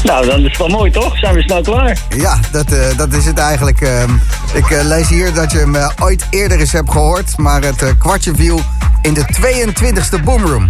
Nou, 0.03 0.27
dan 0.27 0.39
is 0.39 0.45
het 0.45 0.57
wel 0.57 0.69
mooi, 0.69 0.91
toch? 0.91 1.19
Zijn 1.19 1.35
we 1.35 1.43
snel 1.43 1.63
klaar? 1.63 1.99
Ja, 2.17 2.39
dat, 2.53 2.73
eh, 2.73 2.97
dat 2.97 3.13
is 3.13 3.25
het 3.27 3.39
eigenlijk. 3.39 3.81
ehm. 3.81 4.11
ik 4.55 4.71
eh, 4.71 4.85
lees 4.85 5.09
hier 5.09 5.35
dat 5.35 5.53
je 5.53 5.59
hem 5.59 5.75
eh, 5.75 5.89
ooit 5.99 6.27
eerder 6.31 6.61
eens 6.61 6.73
hebt 6.73 6.91
gehoord, 6.91 7.37
maar 7.37 7.63
het 7.63 7.85
kwartje 7.99 8.33
viel 8.35 8.61
in 9.03 9.15
de 9.15 9.25
22e 9.25 10.25
Boomroom. 10.25 10.67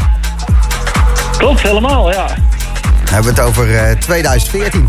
Klopt, 1.37 1.63
helemaal, 1.63 2.13
ja. 2.13 2.27
Dan 2.27 3.15
hebben 3.15 3.35
we 3.35 3.41
het 3.41 3.49
over 3.49 3.77
eh, 3.77 3.97
2014. 3.97 4.89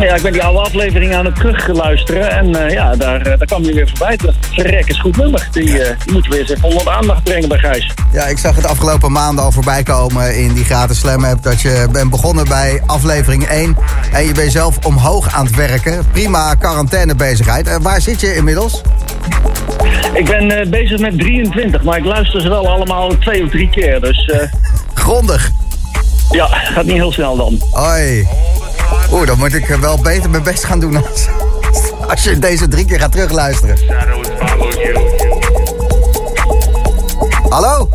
Ja, 0.00 0.14
ik 0.14 0.22
ben 0.22 0.32
die 0.32 0.42
oude 0.42 0.60
aflevering 0.60 1.14
aan 1.14 1.24
het 1.24 1.34
terugluisteren. 1.34 2.30
En 2.30 2.66
eh, 2.66 2.72
ja, 2.72 2.96
daar, 2.96 3.20
eh, 3.20 3.38
daar 3.38 3.46
kwam 3.46 3.62
je 3.62 3.74
weer 3.74 3.88
voorbij. 3.88 4.18
Verrek 4.52 4.86
is 4.86 5.00
goed 5.00 5.16
nummer. 5.16 5.48
Die, 5.52 5.82
eh, 5.82 5.96
die 6.04 6.12
moeten 6.12 6.30
we 6.30 6.38
eens 6.38 6.50
even 6.50 6.64
onder 6.64 6.84
de 6.84 6.90
aandacht 6.90 7.22
brengen 7.22 7.48
bij 7.48 7.58
Gijs. 7.58 7.94
Ja, 8.12 8.26
ik 8.26 8.38
zag 8.38 8.56
het 8.56 8.66
afgelopen 8.66 9.12
maanden 9.12 9.44
al 9.44 9.52
voorbij 9.52 9.82
komen 9.82 10.36
in 10.36 10.52
die 10.52 10.64
gratis 10.64 10.98
slam 10.98 11.24
app. 11.24 11.42
Dat 11.42 11.60
je 11.60 11.88
bent 11.92 12.10
begonnen 12.10 12.48
bij 12.48 12.82
aflevering 12.86 13.44
1. 13.44 13.76
En 14.12 14.24
je 14.24 14.32
bent 14.32 14.52
zelf 14.52 14.78
omhoog 14.86 15.34
aan 15.34 15.46
het 15.46 15.56
werken. 15.56 16.06
Prima 16.12 16.54
quarantainebezigheid. 16.54 17.66
En 17.66 17.82
waar 17.82 18.00
zit 18.00 18.20
je 18.20 18.34
inmiddels? 18.34 18.80
Ik 20.14 20.24
ben 20.24 20.70
bezig 20.70 20.98
met 20.98 21.18
23, 21.18 21.82
maar 21.82 21.98
ik 21.98 22.04
luister 22.04 22.40
ze 22.40 22.48
wel 22.48 22.68
allemaal 22.68 23.18
twee 23.18 23.44
of 23.44 23.50
drie 23.50 23.70
keer. 23.70 24.00
Dus 24.00 24.32
Grondig. 24.94 25.50
ja, 26.30 26.46
gaat 26.46 26.84
niet 26.84 26.94
heel 26.94 27.12
snel 27.12 27.36
dan. 27.36 27.60
Hoi. 27.72 28.26
Oeh, 29.12 29.26
dan 29.26 29.38
moet 29.38 29.54
ik 29.54 29.66
wel 29.66 29.98
beter 29.98 30.30
mijn 30.30 30.42
best 30.42 30.64
gaan 30.64 30.80
doen 30.80 30.96
als, 30.96 31.28
als 32.10 32.22
je 32.24 32.38
deze 32.38 32.68
drie 32.68 32.84
keer 32.84 33.00
gaat 33.00 33.12
terugluisteren. 33.12 33.76
Hallo? 37.48 37.88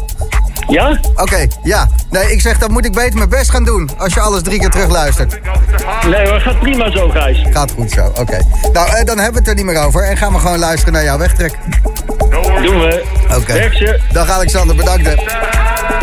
Ja? 0.67 0.99
Oké, 1.15 1.47
ja. 1.63 1.87
Nee, 2.09 2.31
ik 2.31 2.41
zeg 2.41 2.57
dan 2.57 2.71
moet 2.71 2.85
ik 2.85 2.91
beter 2.93 3.17
mijn 3.17 3.29
best 3.29 3.49
gaan 3.51 3.63
doen 3.63 3.89
als 3.97 4.13
je 4.13 4.19
alles 4.19 4.41
drie 4.41 4.59
keer 4.59 4.69
terugluistert. 4.69 5.39
Nee 6.07 6.27
hoor, 6.29 6.39
gaat 6.39 6.59
prima 6.59 6.91
zo, 6.91 7.09
Gijs. 7.09 7.45
Gaat 7.51 7.71
goed 7.71 7.91
zo, 7.91 8.05
oké. 8.19 8.37
Nou, 8.73 8.87
eh, 8.89 9.05
dan 9.05 9.17
hebben 9.17 9.33
we 9.33 9.39
het 9.39 9.47
er 9.47 9.55
niet 9.55 9.65
meer 9.65 9.81
over 9.83 10.03
en 10.03 10.17
gaan 10.17 10.33
we 10.33 10.39
gewoon 10.39 10.59
luisteren 10.59 10.93
naar 10.93 11.03
jouw 11.03 11.17
wegtrek. 11.17 11.57
Doen 12.63 12.79
we. 12.79 13.03
Oké. 13.35 13.53
Ze. 13.73 13.99
Dag 14.11 14.29
Alexander, 14.29 14.75
bedankt. 14.75 15.05
hè. 15.05 15.15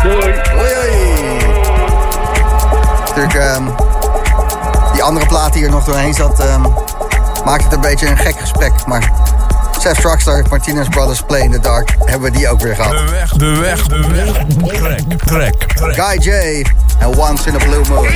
Doei. 0.03 0.33
Hoi, 0.55 0.75
hoi. 0.75 0.91
Natuurlijk, 3.07 3.35
ehm, 3.35 3.67
die 5.03 5.11
andere 5.11 5.27
plaat 5.27 5.53
die 5.53 5.65
er 5.65 5.71
nog 5.71 5.85
doorheen 5.85 6.15
zat, 6.15 6.41
ehm, 6.41 6.61
maakt 7.45 7.65
het 7.65 7.73
een 7.73 7.81
beetje 7.81 8.07
een 8.07 8.17
gek 8.17 8.39
gesprek. 8.39 8.87
Maar 8.87 9.13
Seth 9.79 10.01
Truckster, 10.01 10.45
Martinez 10.51 10.89
Brothers, 10.89 11.23
Play 11.23 11.41
in 11.41 11.51
the 11.51 11.61
Dark, 11.61 11.97
hebben 12.05 12.33
we 12.33 12.39
die 12.39 12.49
ook 12.49 12.61
weer 12.61 12.75
gehad. 12.75 12.91
De 12.91 13.11
weg, 13.11 13.33
de 13.33 13.59
weg, 13.61 13.87
de 13.87 14.09
weg. 14.09 14.33
Trek, 14.69 15.19
trek, 15.25 15.73
trek. 15.75 15.95
Guy 15.95 16.31
J 16.31 16.67
en 16.99 17.19
Once 17.19 17.49
in 17.49 17.55
a 17.55 17.59
Blue 17.59 17.83
Moon. 17.89 18.07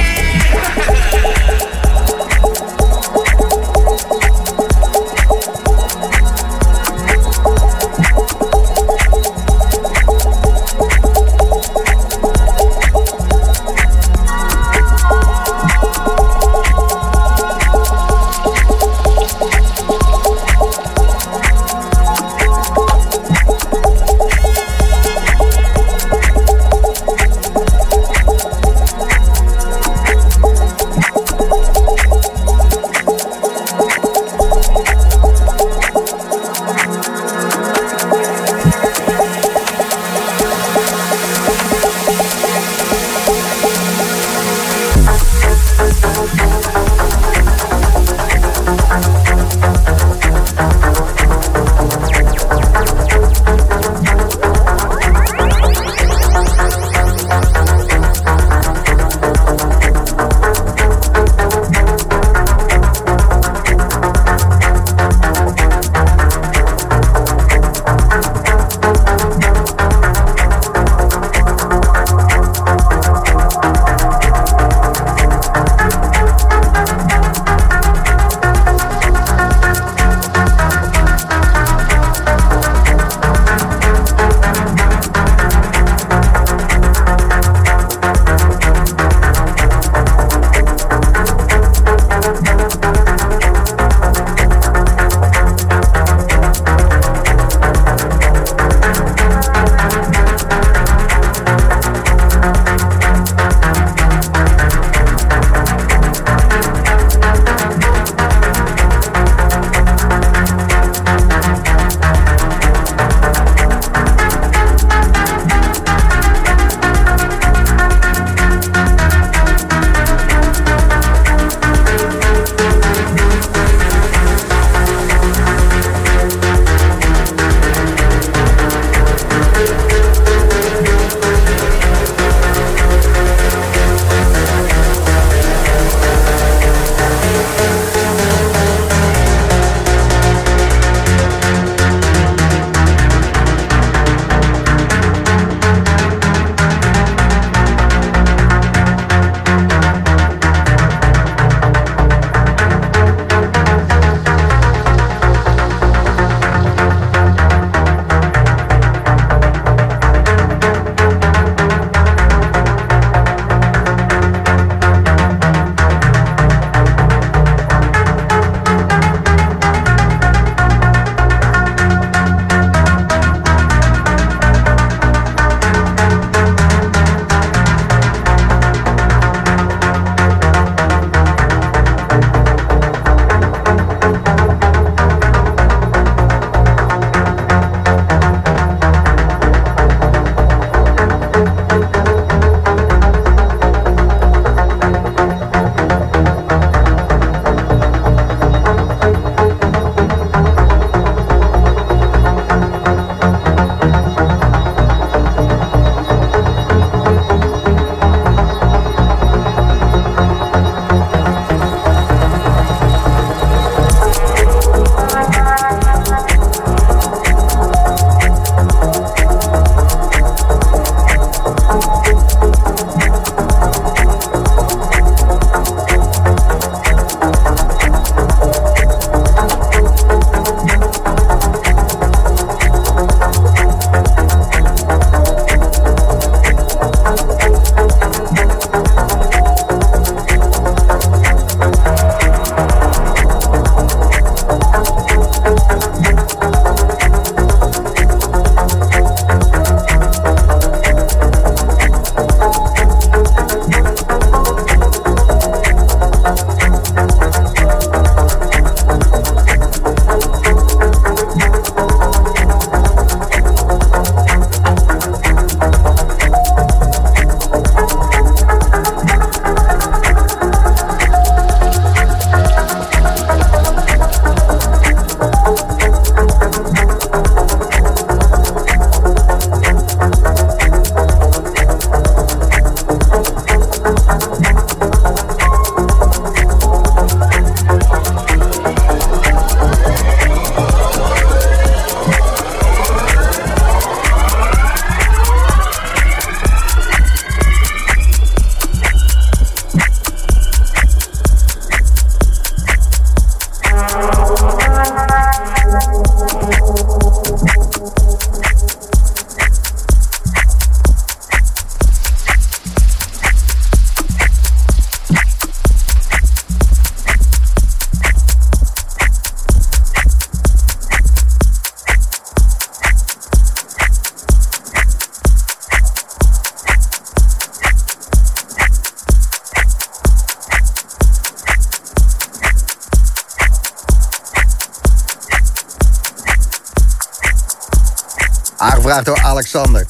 Aangevraagd 338.66 339.04
door 339.04 339.22
Alexander. 339.22 339.86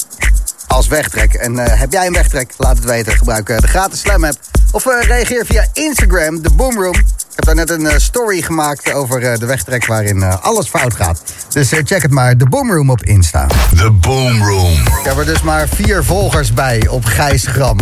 Als 0.66 0.86
wegtrek. 0.86 1.34
En 1.34 1.58
eh, 1.58 1.80
heb 1.80 1.92
jij 1.92 2.06
een 2.06 2.12
wegtrek? 2.12 2.52
Laat 2.56 2.76
het 2.76 2.84
weten. 2.84 3.12
Gebruik 3.12 3.48
eh, 3.48 3.58
de 3.58 3.66
gratis 3.66 4.00
Slam 4.00 4.24
app. 4.24 4.38
Of 4.70 4.86
eh, 4.86 5.02
reageer 5.02 5.46
via 5.46 5.66
Instagram, 5.72 6.42
de 6.42 6.50
Boomroom. 6.50 6.94
Ik 6.94 7.44
heb 7.44 7.44
daar 7.44 7.54
net 7.54 7.70
een 7.70 8.00
story 8.00 8.42
gemaakt 8.42 8.92
over 8.92 9.20
de 9.20 9.46
wegtrek 9.46 9.86
waarin 9.86 10.22
alles 10.22 10.68
fout 10.68 10.94
gaat. 10.94 11.22
Dus 11.48 11.68
check 11.68 12.02
het 12.02 12.10
maar, 12.10 12.38
de 12.38 12.48
Boomroom 12.48 12.90
op 12.90 13.02
Insta. 13.02 13.46
The 13.76 13.90
Boom 13.90 14.42
Room. 14.42 14.72
Ik 14.72 15.04
heb 15.04 15.18
er 15.18 15.26
dus 15.26 15.42
maar 15.42 15.68
vier 15.68 16.04
volgers 16.04 16.52
bij 16.52 16.88
op 16.88 17.04
Gijs 17.04 17.46
Gram. 17.46 17.78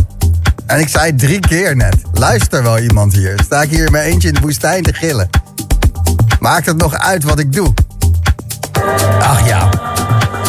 En 0.66 0.80
ik 0.80 0.88
zei 0.88 1.14
drie 1.14 1.40
keer 1.40 1.76
net. 1.76 1.96
Luister 2.12 2.62
wel 2.62 2.78
iemand 2.78 3.12
hier. 3.12 3.40
Sta 3.44 3.62
ik 3.62 3.70
hier 3.70 3.90
mijn 3.90 4.04
eentje 4.04 4.28
in 4.28 4.34
de 4.34 4.40
woestijn 4.40 4.82
te 4.82 4.92
gillen. 4.92 5.28
Maakt 6.40 6.66
het 6.66 6.76
nog 6.76 6.94
uit 6.94 7.24
wat 7.24 7.38
ik 7.38 7.52
doe? 7.52 7.74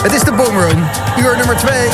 Het 0.05 0.13
is 0.13 0.23
de 0.23 0.33
Boomroom, 0.33 0.89
uur 1.19 1.37
nummer 1.37 1.57
2. 1.57 1.89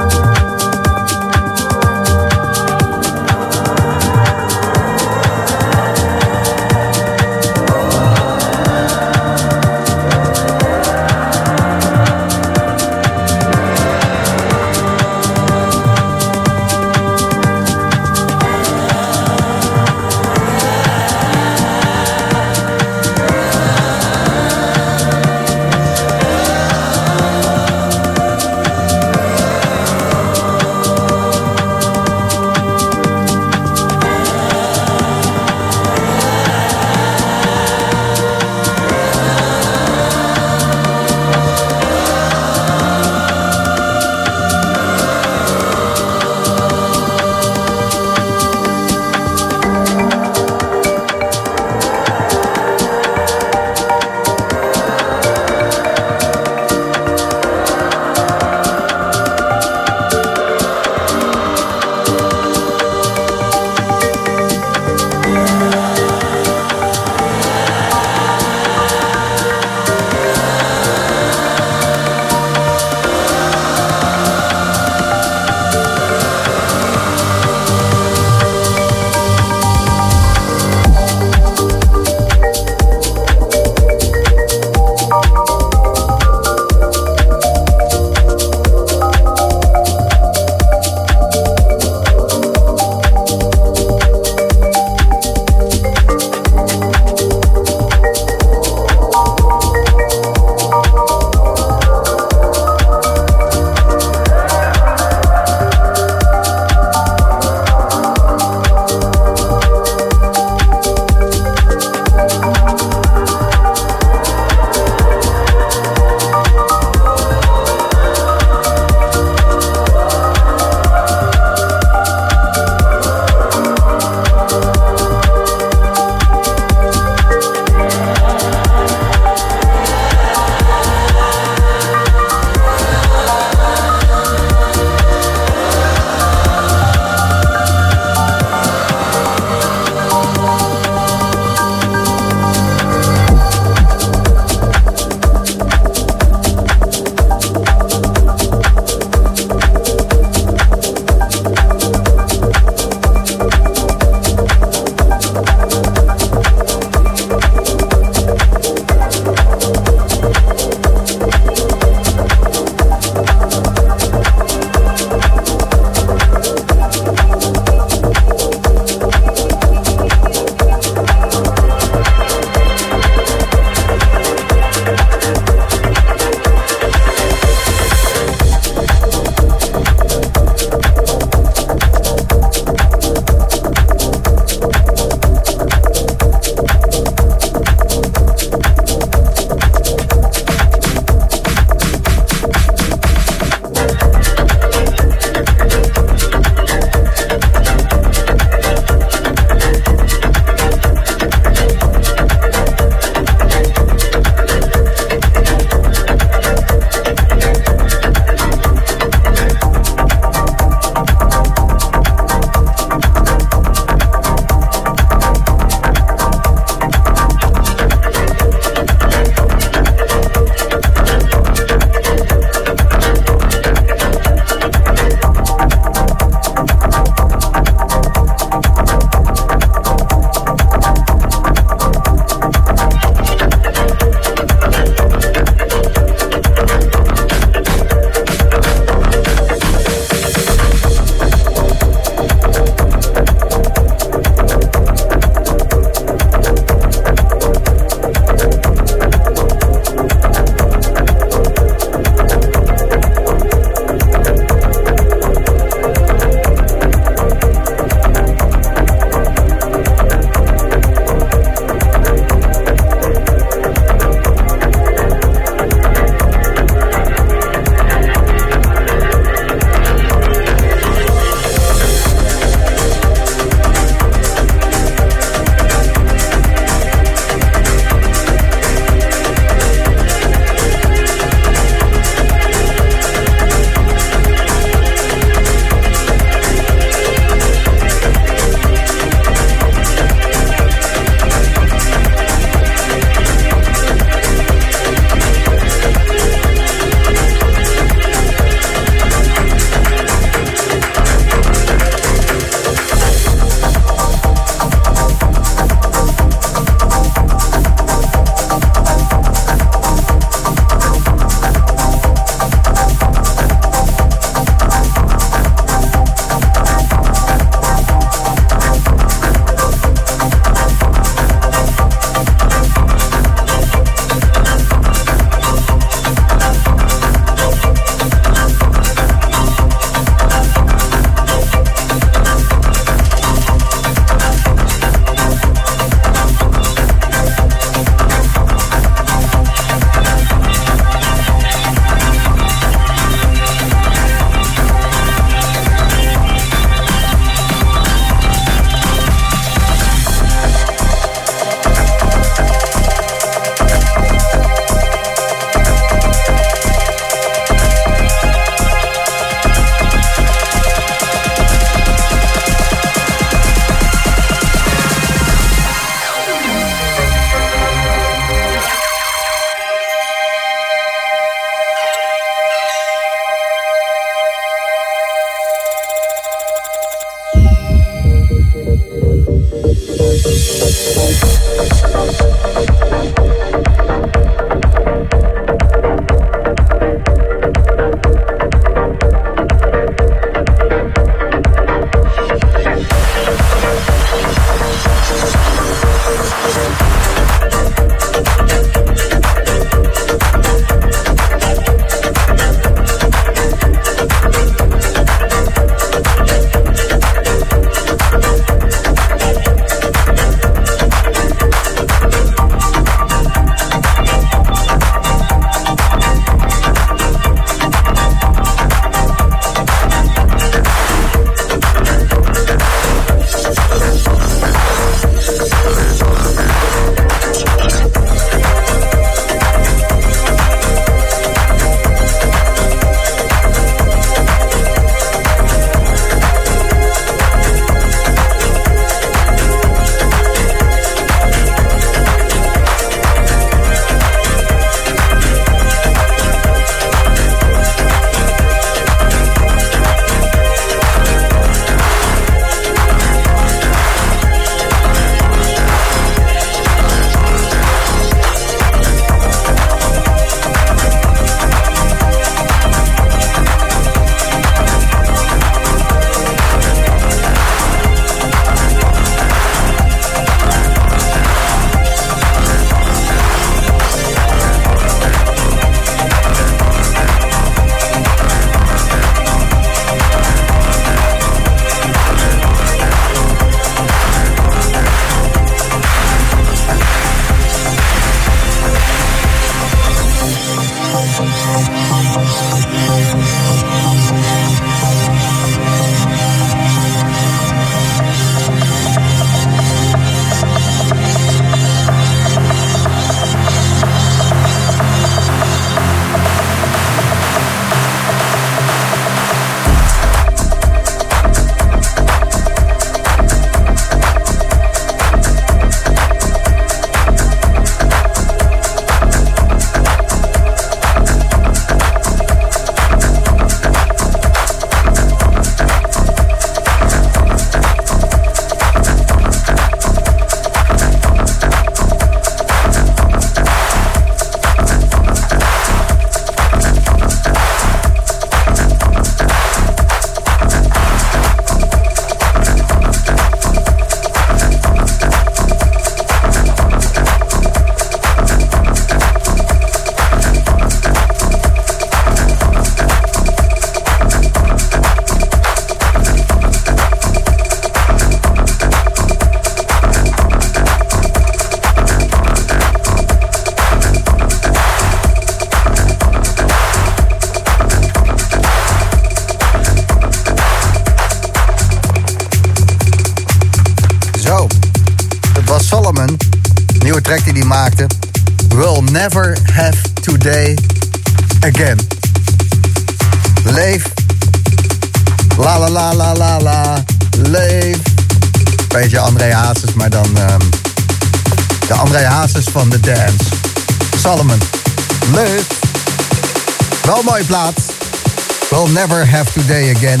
We'll 597.34 598.68
never 598.68 599.04
have 599.04 599.32
today 599.32 599.70
again. 599.74 600.00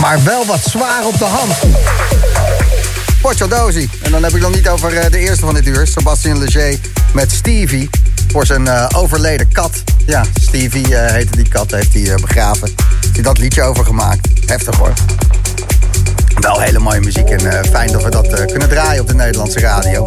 Maar 0.00 0.24
wel 0.24 0.46
wat 0.46 0.60
zwaar 0.64 1.06
op 1.06 1.18
de 1.18 1.24
hand. 1.24 1.52
Porcho 3.20 3.48
Dozy. 3.48 3.88
En 4.02 4.10
dan 4.10 4.22
heb 4.22 4.34
ik 4.34 4.40
nog 4.40 4.54
niet 4.54 4.68
over 4.68 4.96
eh, 4.96 5.10
de 5.10 5.18
eerste 5.18 5.44
van 5.44 5.54
dit 5.54 5.66
uur. 5.66 5.86
Sebastien 5.86 6.38
Leger 6.38 6.78
met 7.12 7.32
Stevie. 7.32 7.90
Voor 8.28 8.46
zijn 8.46 8.68
eh, 8.68 8.88
overleden 8.96 9.52
kat. 9.52 9.82
Ja, 10.06 10.24
Stevie 10.40 10.96
eh, 10.96 11.12
heette 11.12 11.36
die 11.36 11.48
kat. 11.48 11.70
Heeft 11.70 11.94
hij 11.94 12.14
begraven. 12.20 12.74
Heeft 13.12 13.24
dat 13.24 13.38
liedje 13.38 13.62
over 13.62 13.84
gemaakt. 13.84 14.28
Heftig 14.46 14.76
hoor. 14.76 14.92
Wel 16.40 16.60
hele 16.60 16.78
mooie 16.78 17.00
muziek. 17.00 17.28
En 17.28 17.66
fijn 17.70 17.92
dat 17.92 18.02
we 18.02 18.10
dat 18.10 18.44
kunnen 18.44 18.68
draaien 18.68 19.00
op 19.00 19.08
de 19.08 19.14
Nederlandse 19.14 19.60
radio. 19.60 20.04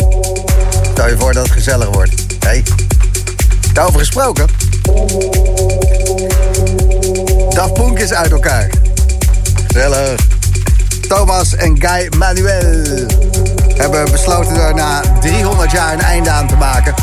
Stel 0.91 1.09
je 1.09 1.17
voor 1.17 1.33
dat 1.33 1.43
het 1.43 1.51
gezellig 1.51 1.87
wordt. 1.87 2.25
Hé. 2.39 2.61
Daarover 3.73 3.99
gesproken. 3.99 4.48
Daft 7.49 7.73
Punk 7.73 7.99
is 7.99 8.13
uit 8.13 8.31
elkaar. 8.31 8.69
Gezellig. 9.67 10.19
Thomas 11.07 11.55
en 11.55 11.75
Guy 11.81 12.09
Manuel 12.17 13.05
hebben 13.75 14.11
besloten 14.11 14.55
er 14.55 14.75
na 14.75 15.01
300 15.19 15.71
jaar 15.71 15.93
een 15.93 16.01
einde 16.01 16.29
aan 16.29 16.47
te 16.47 16.55
maken. 16.55 16.93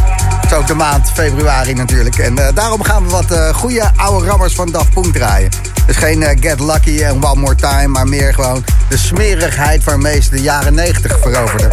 Is 0.44 0.53
ook 0.53 0.66
de 0.66 0.74
maand 0.74 1.11
februari 1.11 1.74
natuurlijk. 1.74 2.18
En 2.18 2.38
eh, 2.38 2.55
daarom 2.55 2.82
gaan 2.82 3.05
we 3.05 3.11
wat 3.11 3.30
eh, 3.30 3.55
goede 3.55 3.90
oude 3.97 4.26
rammers 4.26 4.55
van 4.55 4.70
Daft 4.70 4.90
Punk 4.90 5.14
draaien. 5.14 5.51
Dus 5.86 5.97
geen 5.97 6.22
eh, 6.22 6.36
Get 6.40 6.61
Lucky 6.61 7.03
en 7.03 7.24
One 7.24 7.40
More 7.40 7.55
Time, 7.55 7.86
maar 7.86 8.09
meer 8.09 8.34
gewoon 8.34 8.64
de 8.88 8.97
smerigheid 8.97 9.84
waarmee 9.84 10.20
ze 10.20 10.30
de 10.30 10.42
jaren 10.42 10.74
90 10.74 11.18
veroverden. 11.20 11.72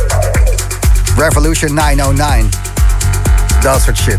Revolution 1.18 1.74
909. 1.74 2.50
Dat 3.62 3.82
soort 3.82 3.98
shit. 3.98 4.18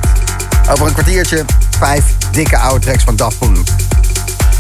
Over 0.71 0.87
een 0.87 0.93
kwartiertje 0.93 1.45
vijf 1.79 2.05
dikke 2.31 2.59
oude 2.59 2.95
van 3.05 3.17
Daft 3.17 3.39
Punk. 3.39 3.69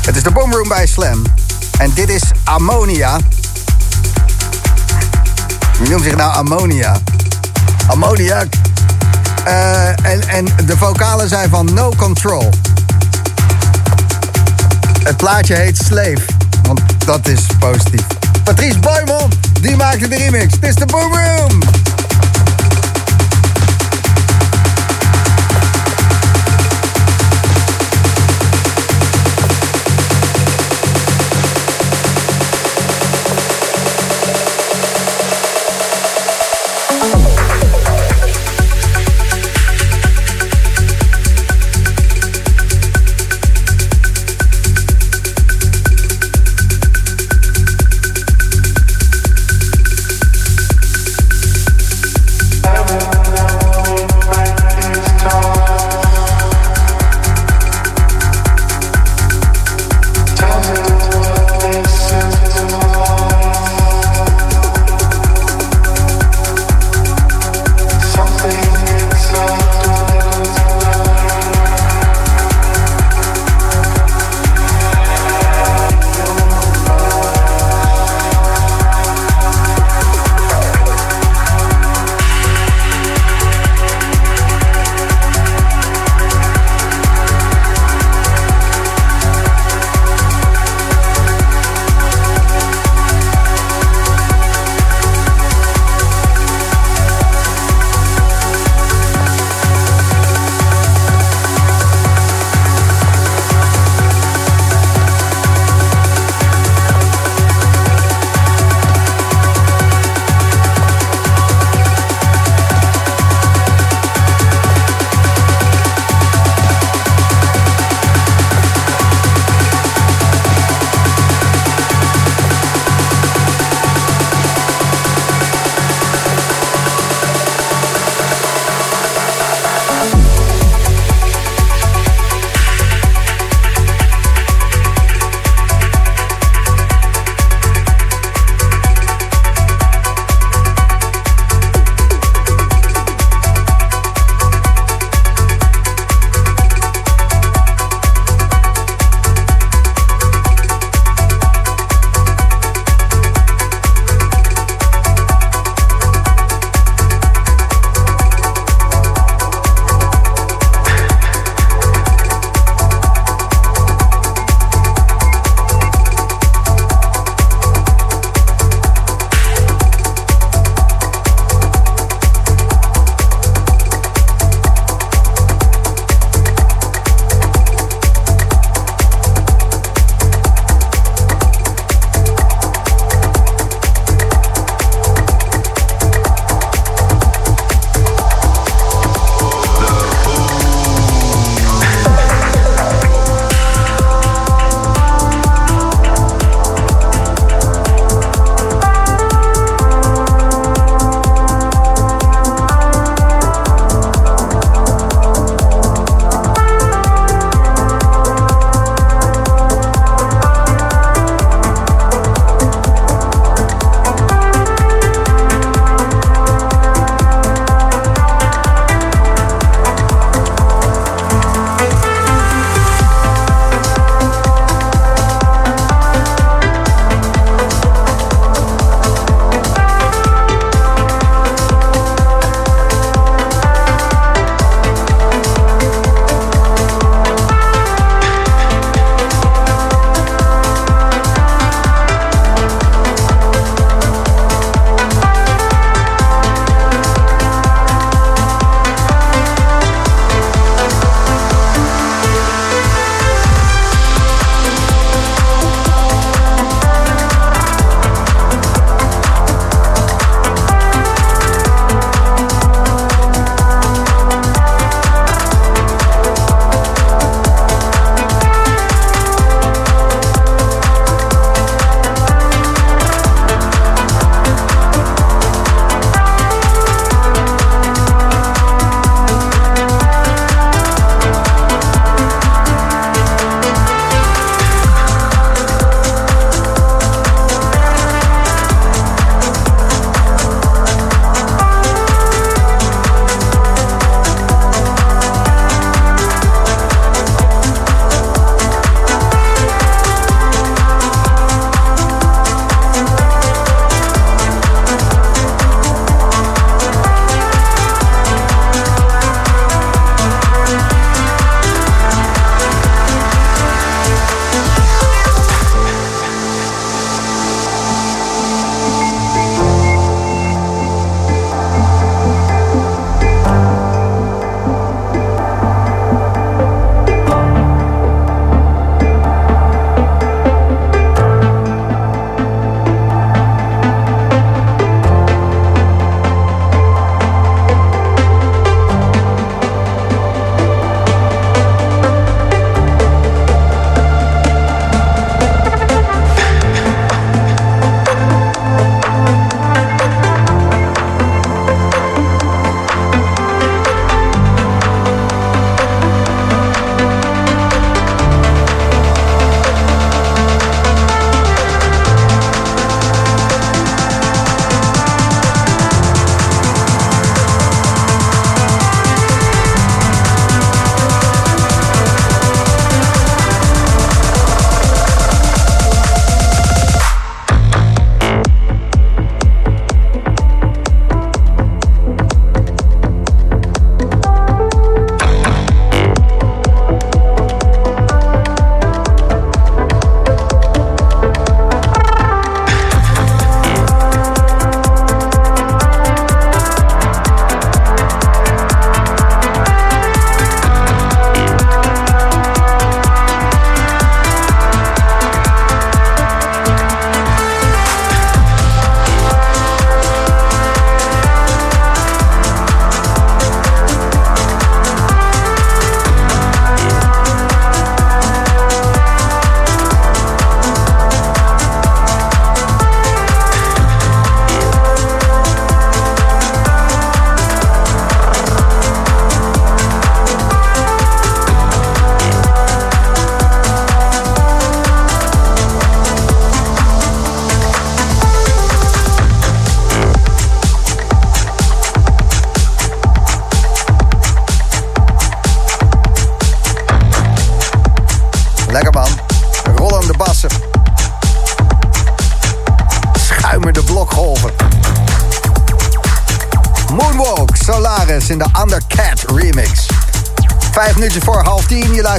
Het 0.06 0.16
is 0.16 0.22
de 0.22 0.30
Boomroom 0.30 0.68
bij 0.68 0.86
Slam. 0.86 1.22
En 1.78 1.90
dit 1.94 2.08
is 2.08 2.22
Ammonia. 2.44 3.18
Wie 5.78 5.88
noemt 5.88 6.02
zich 6.02 6.16
nou 6.16 6.34
Ammonia? 6.34 6.96
Ammoniak. 7.86 8.46
Eh, 9.44 9.88
en, 9.88 10.28
en 10.28 10.44
de 10.66 10.76
vocalen 10.76 11.28
zijn 11.28 11.50
van 11.50 11.74
No 11.74 11.92
Control. 11.96 12.50
Het 15.02 15.16
plaatje 15.16 15.54
heet 15.54 15.76
Slave. 15.76 16.22
Want 16.62 16.80
dat 17.04 17.28
is 17.28 17.40
positief. 17.58 18.06
Patrice 18.44 18.78
Boymon, 18.78 19.30
die 19.60 19.76
maakte 19.76 20.08
de 20.08 20.16
remix. 20.16 20.52
Het 20.54 20.64
is 20.64 20.74
de 20.74 20.86
Boom 20.86 21.12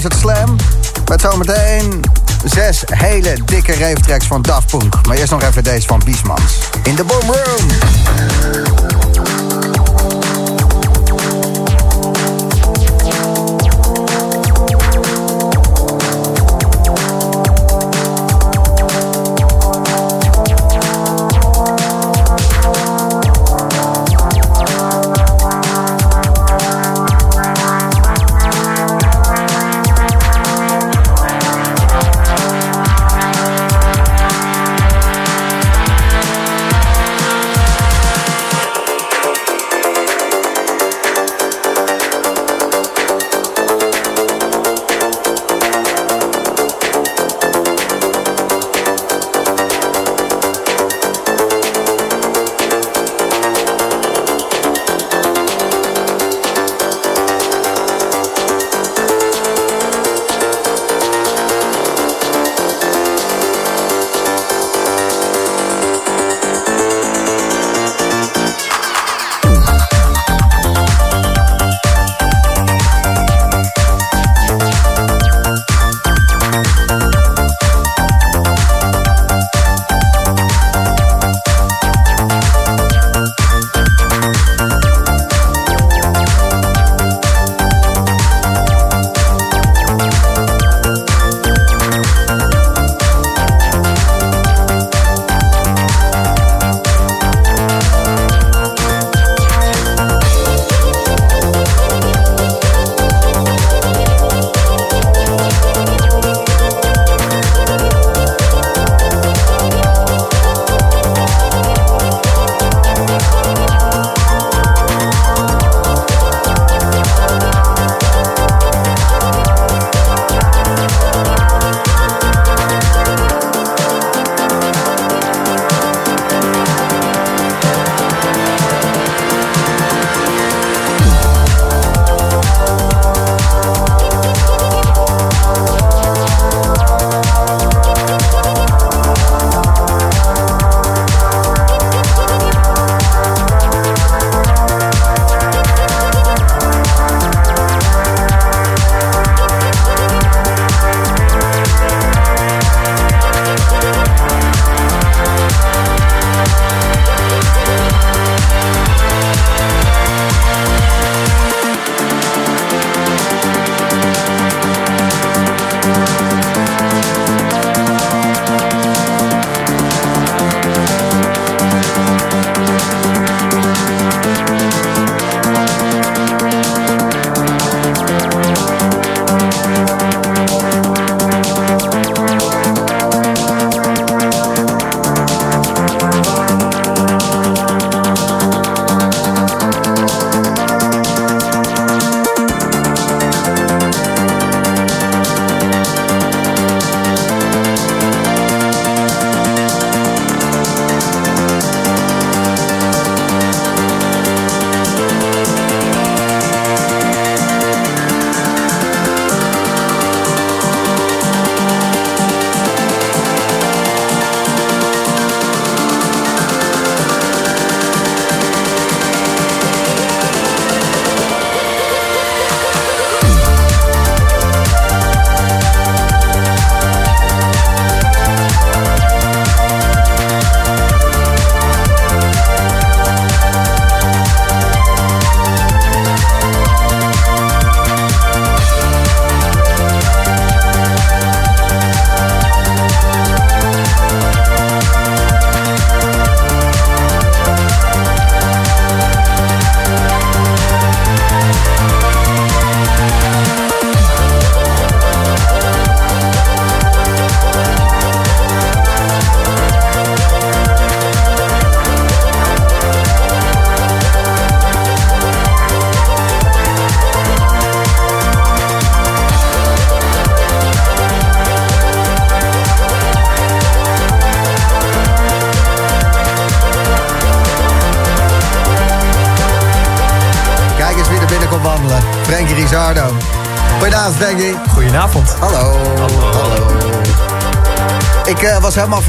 luistert 0.01 0.19
Slam. 0.19 0.55
Met 1.09 1.21
zometeen 1.21 2.01
zes 2.43 2.83
hele 2.85 3.37
dikke 3.45 3.73
reeftracks 3.73 4.27
van 4.27 4.41
Daft 4.41 4.77
Punk. 4.77 5.05
Maar 5.07 5.17
eerst 5.17 5.31
nog 5.31 5.43
even 5.43 5.63
deze 5.63 5.87
van 5.87 6.01
Biesmans. 6.05 6.57
In 6.83 6.95
de 6.95 7.03
Boom 7.03 7.21
Room. 7.21 8.44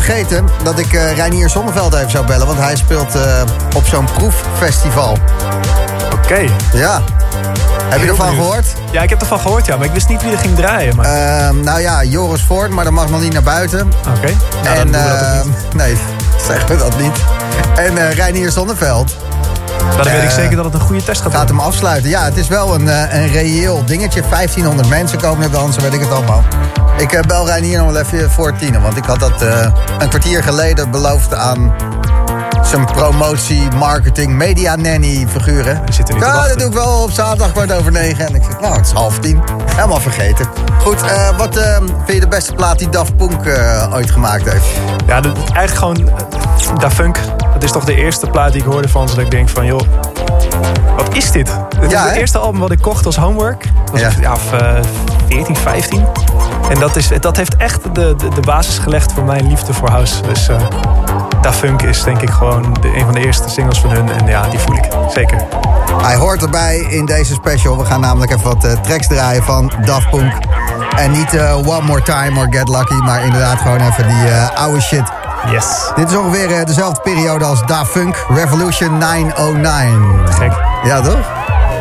Vergeten 0.06 0.48
dat 0.62 0.78
ik 0.78 0.92
eh 0.92 1.12
Reinier 1.16 1.50
Zonneveld 1.50 1.94
even 1.94 2.10
zou 2.10 2.26
bellen. 2.26 2.46
Want 2.46 2.58
hij 2.58 2.76
speelt 2.76 3.14
eh, 3.14 3.42
op 3.76 3.86
zo'n 3.86 4.04
proeffestival. 4.04 5.16
Oké. 6.12 6.48
Ja. 6.72 7.02
Heb 7.88 8.00
je 8.00 8.08
ervan 8.08 8.28
gehoord? 8.34 8.66
Ja, 8.90 9.02
ik 9.02 9.10
heb 9.10 9.20
ervan 9.20 9.40
gehoord, 9.40 9.66
ja. 9.66 9.76
Maar 9.76 9.86
ik 9.86 9.92
wist 9.92 10.08
niet 10.08 10.22
wie 10.22 10.32
er 10.32 10.38
ging 10.38 10.56
draaien. 10.56 10.96
Maar... 10.96 11.06
Ehm, 11.06 11.60
nou 11.60 11.80
ja, 11.80 12.04
Joris 12.04 12.42
Voort, 12.42 12.70
maar 12.70 12.84
dat 12.84 12.92
mag 12.92 13.10
nog 13.10 13.20
niet 13.20 13.32
naar 13.32 13.42
buiten. 13.42 13.92
Oké. 14.16 14.32
Nou, 14.62 14.62
dan 14.62 14.74
en 14.74 14.92
doen 14.92 15.02
we 15.02 15.08
dat 15.08 15.38
ook 15.38 15.44
niet. 15.44 15.74
nee, 15.74 15.96
zeggen 16.48 16.68
we 16.68 16.76
dat 16.76 16.98
niet. 16.98 17.16
En 17.76 17.98
eh 17.98 18.12
Reinier 18.14 18.50
Zonneveld 18.50 19.16
Maar 19.86 20.04
dan 20.04 20.12
weet 20.12 20.22
ik 20.22 20.28
eh, 20.28 20.34
zeker 20.34 20.56
dat 20.56 20.64
het 20.64 20.74
een 20.74 20.80
goede 20.80 21.02
test 21.04 21.20
gaat 21.20 21.32
gaat 21.32 21.40
worden. 21.40 21.56
hem 21.56 21.64
afsluiten. 21.64 22.10
Ja, 22.10 22.24
het 22.24 22.36
is 22.36 22.48
wel 22.48 22.74
een, 22.74 22.88
eh, 22.88 23.14
een 23.20 23.28
reëel 23.28 23.84
dingetje. 23.84 24.22
1500 24.22 24.88
mensen 24.88 25.18
komen 25.18 25.44
er 25.44 25.50
dansen, 25.50 25.82
weet 25.82 25.92
ik 25.92 26.00
het 26.00 26.10
allemaal. 26.10 26.44
Ik 26.98 27.12
eh, 27.12 27.20
bel 27.22 27.46
Reinier 27.46 27.78
nog 27.78 27.92
wel 27.92 28.02
even 28.02 28.30
voor 28.30 28.56
tien, 28.56 28.82
want 28.82 28.96
ik 28.96 29.04
had 29.04 29.20
dat 29.20 29.42
eh, 29.42 29.68
een 29.98 30.08
kwartier 30.08 30.42
geleden 30.42 30.90
beloofd 30.90 31.34
aan 31.34 31.74
zijn 32.62 32.84
promotie, 32.84 33.70
marketing, 33.76 34.32
media 34.32 34.76
nanny 34.76 35.26
figuren. 35.30 35.82
We 35.84 35.92
zitten 35.92 36.14
nu 36.14 36.20
te 36.20 36.26
ja, 36.26 36.48
dat 36.48 36.58
doe 36.58 36.68
ik 36.68 36.74
wel 36.74 37.02
op 37.02 37.10
zaterdag 37.10 37.52
kwart 37.52 37.72
over 37.72 37.92
negen. 37.92 38.26
En 38.26 38.34
ik 38.34 38.42
zeg, 38.44 38.60
nou, 38.60 38.76
het 38.76 38.86
is 38.86 38.92
half 38.92 39.18
tien. 39.18 39.42
Helemaal 39.74 40.00
vergeten. 40.00 40.46
Goed, 40.82 41.02
eh, 41.02 41.36
wat 41.36 41.56
eh, 41.56 41.76
vind 41.76 42.12
je 42.12 42.20
de 42.20 42.28
beste 42.28 42.52
plaat 42.52 42.78
die 42.78 42.88
Daft 42.88 43.16
Punk 43.16 43.46
eh, 43.46 43.92
ooit 43.94 44.10
gemaakt 44.10 44.50
heeft? 44.52 44.66
Ja, 45.06 45.20
dat, 45.20 45.36
eigenlijk 45.36 45.74
gewoon 45.74 46.08
eh, 46.08 46.78
Da 46.78 46.90
Funk. 46.90 47.18
Dat 47.56 47.64
is 47.64 47.72
toch 47.72 47.84
de 47.84 47.94
eerste 47.94 48.26
plaat 48.26 48.52
die 48.52 48.60
ik 48.60 48.66
hoorde 48.66 48.88
van 48.88 49.08
ze. 49.08 49.14
Dat 49.14 49.24
ik 49.24 49.30
denk 49.30 49.48
van, 49.48 49.66
joh, 49.66 49.80
wat 50.96 51.14
is 51.14 51.30
dit? 51.30 51.50
Dit 51.80 51.90
Ja, 51.90 52.02
is 52.02 52.08
het 52.10 52.18
eerste 52.18 52.38
album 52.38 52.60
wat 52.60 52.70
ik 52.70 52.80
kocht 52.80 53.06
als 53.06 53.16
homework. 53.16 53.64
Dat 53.84 53.90
was 53.90 54.00
Ja. 54.00 54.10
ja. 54.20 54.32
of, 54.32 54.52
eh, 54.52 54.74
14, 55.28 55.56
15. 55.56 56.06
En 56.70 56.78
dat, 56.78 56.96
is, 56.96 57.08
dat 57.20 57.36
heeft 57.36 57.56
echt 57.56 57.82
de, 57.94 58.14
de, 58.16 58.28
de 58.28 58.40
basis 58.40 58.78
gelegd 58.78 59.12
voor 59.12 59.24
mijn 59.24 59.46
liefde 59.48 59.72
voor 59.72 59.90
house. 59.90 60.22
Dus 60.22 60.48
eh 60.48 60.56
Da 61.42 61.52
Funk 61.52 61.82
is 61.82 62.02
denk 62.02 62.22
ik 62.22 62.30
gewoon 62.30 62.76
de, 62.80 62.96
een 62.96 63.04
van 63.04 63.12
de 63.14 63.24
eerste 63.24 63.48
singles 63.48 63.78
van 63.78 63.90
hun. 63.90 64.10
En 64.10 64.26
ja, 64.26 64.48
die 64.48 64.58
voel 64.58 64.76
ik 64.76 64.88
zeker. 65.14 65.42
Hij 66.02 66.16
hoort 66.16 66.42
erbij 66.42 66.76
in 66.76 67.06
deze 67.06 67.34
special. 67.34 67.78
We 67.78 67.84
gaan 67.84 68.00
namelijk 68.00 68.32
even 68.32 68.44
wat 68.44 68.64
eh, 68.64 68.72
tracks 68.72 69.06
draaien 69.06 69.42
van 69.42 69.72
Daft 69.84 70.10
Punk. 70.10 70.32
En 70.96 71.10
niet 71.10 71.34
eh, 71.34 71.56
One 71.56 71.82
More 71.82 72.02
Time 72.02 72.40
or 72.40 72.46
Get 72.50 72.68
Lucky, 72.68 72.94
maar 72.94 73.24
inderdaad 73.24 73.58
gewoon 73.58 73.80
even 73.80 74.08
die 74.08 74.28
eh, 74.28 74.50
oude 74.54 74.80
shit. 74.80 75.12
Yes. 75.44 75.92
Dit 75.94 76.10
is 76.10 76.16
ongeveer 76.16 76.50
eh, 76.50 76.66
dezelfde 76.66 77.00
periode 77.00 77.44
als 77.44 77.66
Daft 77.66 77.90
Funk, 77.90 78.26
Revolution 78.28 78.98
909. 78.98 80.34
Gek. 80.38 80.52
Ja, 80.82 81.00
toch? 81.00 81.18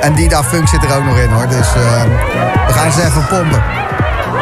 En 0.01 0.13
die 0.13 0.29
Daft 0.29 0.49
Funk 0.49 0.67
zit 0.67 0.83
er 0.83 0.97
ook 0.97 1.03
nog 1.03 1.17
in, 1.17 1.29
hoor. 1.29 1.47
Dus 1.47 1.67
eh, 1.67 2.03
we 2.67 2.73
gaan 2.73 2.91
ze 2.91 3.03
even 3.05 3.25
pompen. 3.27 3.63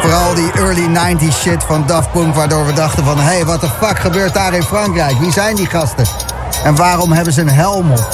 Vooral 0.00 0.34
die 0.34 0.52
early 0.52 0.86
90s 0.86 1.36
shit 1.40 1.64
van 1.64 1.86
Daft 1.86 2.12
Punk... 2.12 2.34
waardoor 2.34 2.66
we 2.66 2.72
dachten 2.72 3.04
van... 3.04 3.18
hé, 3.18 3.24
hey, 3.24 3.44
wat 3.44 3.60
de 3.60 3.68
fuck 3.80 3.98
gebeurt 3.98 4.34
daar 4.34 4.54
in 4.54 4.62
Frankrijk? 4.62 5.18
Wie 5.18 5.32
zijn 5.32 5.56
die 5.56 5.66
gasten? 5.66 6.06
En 6.64 6.76
waarom 6.76 7.12
hebben 7.12 7.32
ze 7.32 7.40
een 7.40 7.48
helm 7.48 7.90
op? 7.90 8.08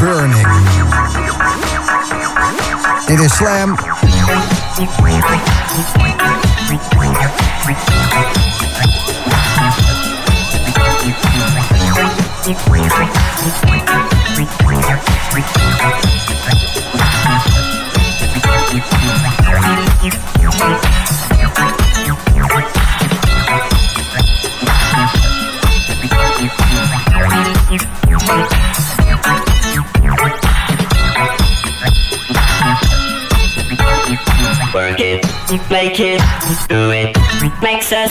Burning. 0.00 0.34
It 3.08 3.20
is 3.20 3.32
slam 3.32 3.76
make 35.96 36.18
it, 36.18 36.68
do 36.68 36.90
it, 36.90 37.16
makes 37.62 37.92
us. 37.92 38.10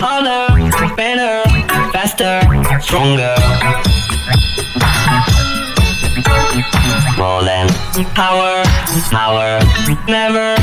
Harder, 0.00 0.94
better, 0.96 1.42
faster, 1.92 2.40
stronger. 2.80 3.34
More 7.18 7.42
than 7.44 7.68
power, 8.14 8.62
power, 9.10 9.58
never. 10.08 10.56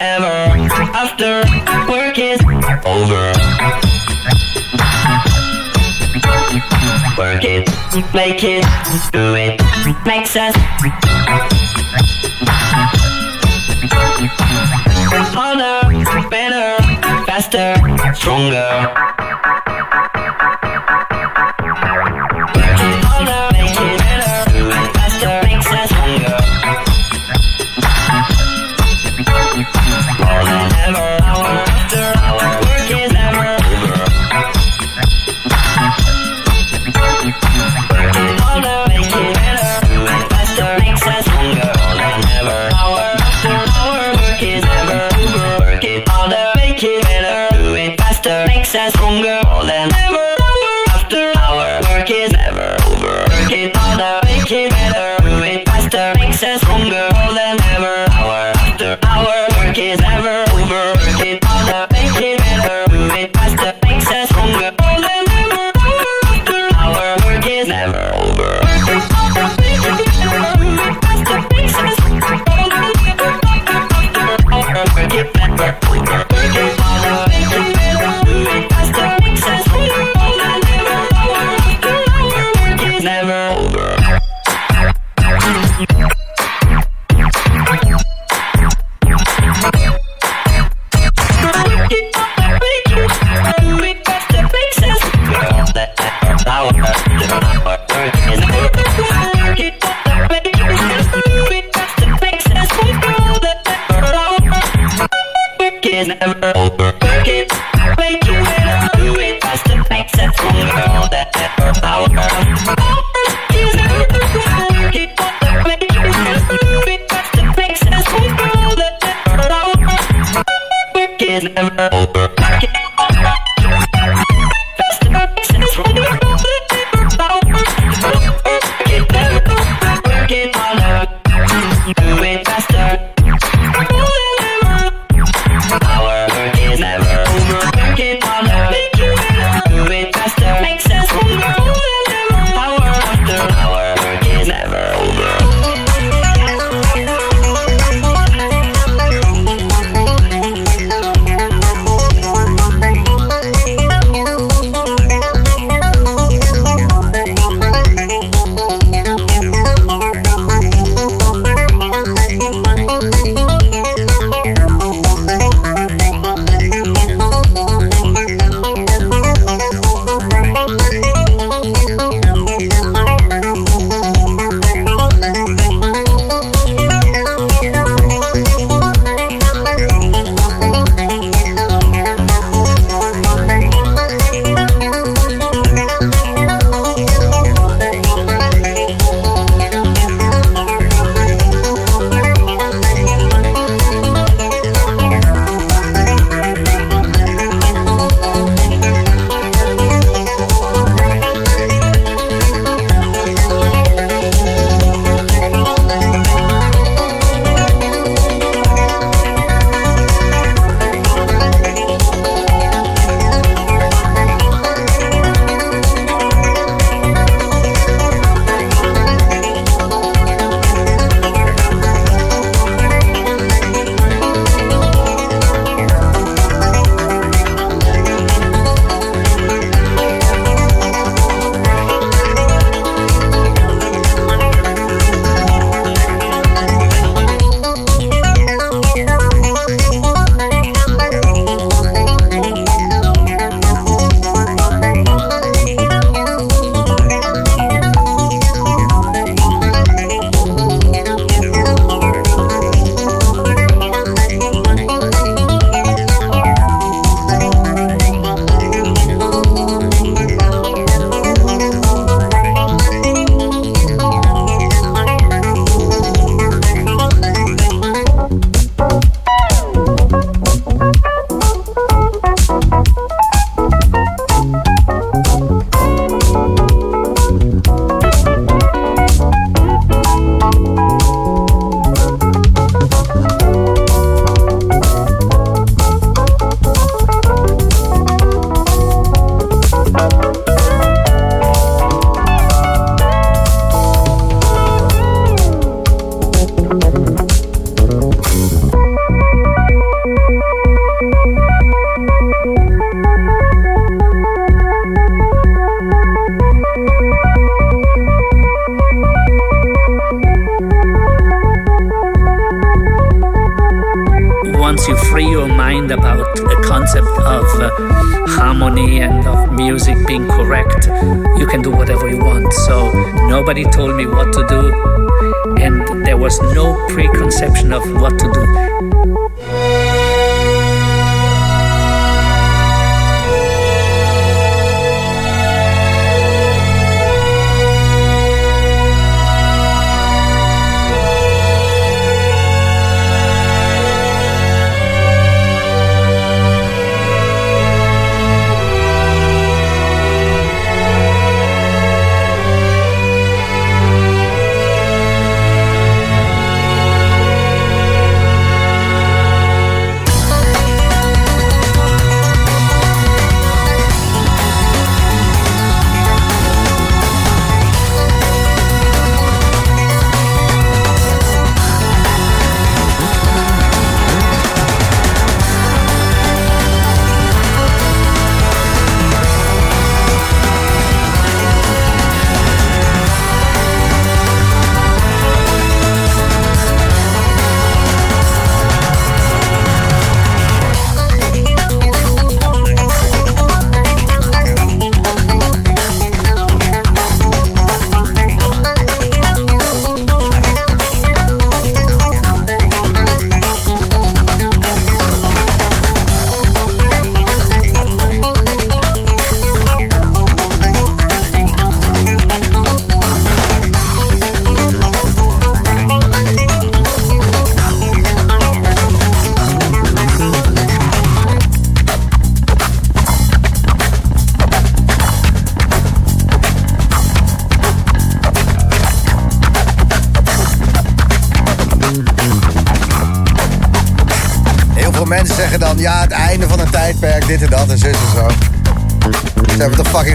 Ever 0.00 0.68
after 0.94 1.42
work 1.90 2.18
is 2.18 2.40
over. 2.84 3.45
Work 7.18 7.44
it, 7.44 7.66
make 8.12 8.44
it, 8.44 8.62
do 9.10 9.34
it, 9.36 9.58
makes 10.04 10.36
us. 10.36 10.54
Harder, 15.32 16.28
better, 16.28 16.76
faster, 17.24 17.74
stronger. 18.14 19.05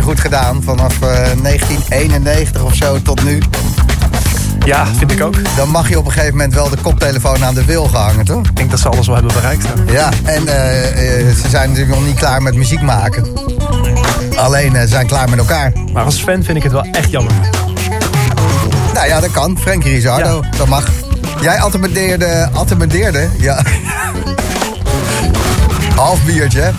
Goed 0.02 0.20
gedaan, 0.20 0.64
vanaf 0.64 0.94
eh, 0.94 1.08
1991 1.42 2.64
of 2.64 2.76
zo 2.76 3.02
tot 3.02 3.24
nu. 3.24 3.40
Ja, 4.66 4.86
vind 4.98 5.12
ik 5.12 5.24
ook. 5.24 5.36
Dan 5.56 5.70
mag 5.70 5.90
je 5.90 5.98
op 5.98 6.06
een 6.06 6.12
gegeven 6.12 6.36
moment 6.36 6.54
wel 6.54 6.70
de 6.70 6.78
koptelefoon 6.82 7.44
aan 7.46 7.54
de 7.54 7.66
wil 7.66 7.84
gehangen, 7.86 8.26
toch? 8.26 8.46
Ik 8.46 8.56
denk 8.56 8.70
dat 8.72 8.80
ze 8.80 8.90
alles 8.90 9.06
wel 9.08 9.16
hebben 9.16 9.34
bereikt. 9.34 9.64
hè. 9.68 9.92
Ja, 9.94 10.10
en 10.24 10.48
eh, 10.48 11.20
eh, 11.20 11.36
ze 11.36 11.50
zijn 11.50 11.70
natuurlijk 11.70 11.98
nog 11.98 12.06
niet 12.08 12.18
klaar 12.18 12.42
met 12.42 12.56
muziek 12.56 12.82
maken. 12.82 13.28
Alleen 14.36 14.76
eh, 14.76 14.82
ze 14.82 14.88
zijn 14.88 15.08
klaar 15.08 15.30
met 15.30 15.40
elkaar. 15.40 15.72
Maar 15.94 16.04
als 16.04 16.24
fan 16.24 16.44
vind 16.44 16.58
ik 16.58 16.64
het 16.64 16.72
wel 16.72 16.86
echt 16.92 17.12
jammer. 17.12 17.34
Nou 18.94 19.08
ja, 19.08 19.20
dat 19.20 19.32
kan. 19.32 19.58
Frankie 19.60 19.92
Rizardo, 19.92 20.44
dat 20.58 20.68
mag. 20.68 20.88
Jij 21.42 21.60
attemendeerde, 21.60 22.50
attemendeerde, 22.54 23.30
ja. 23.38 23.62
Half 25.96 26.24
biertje? 26.24 26.72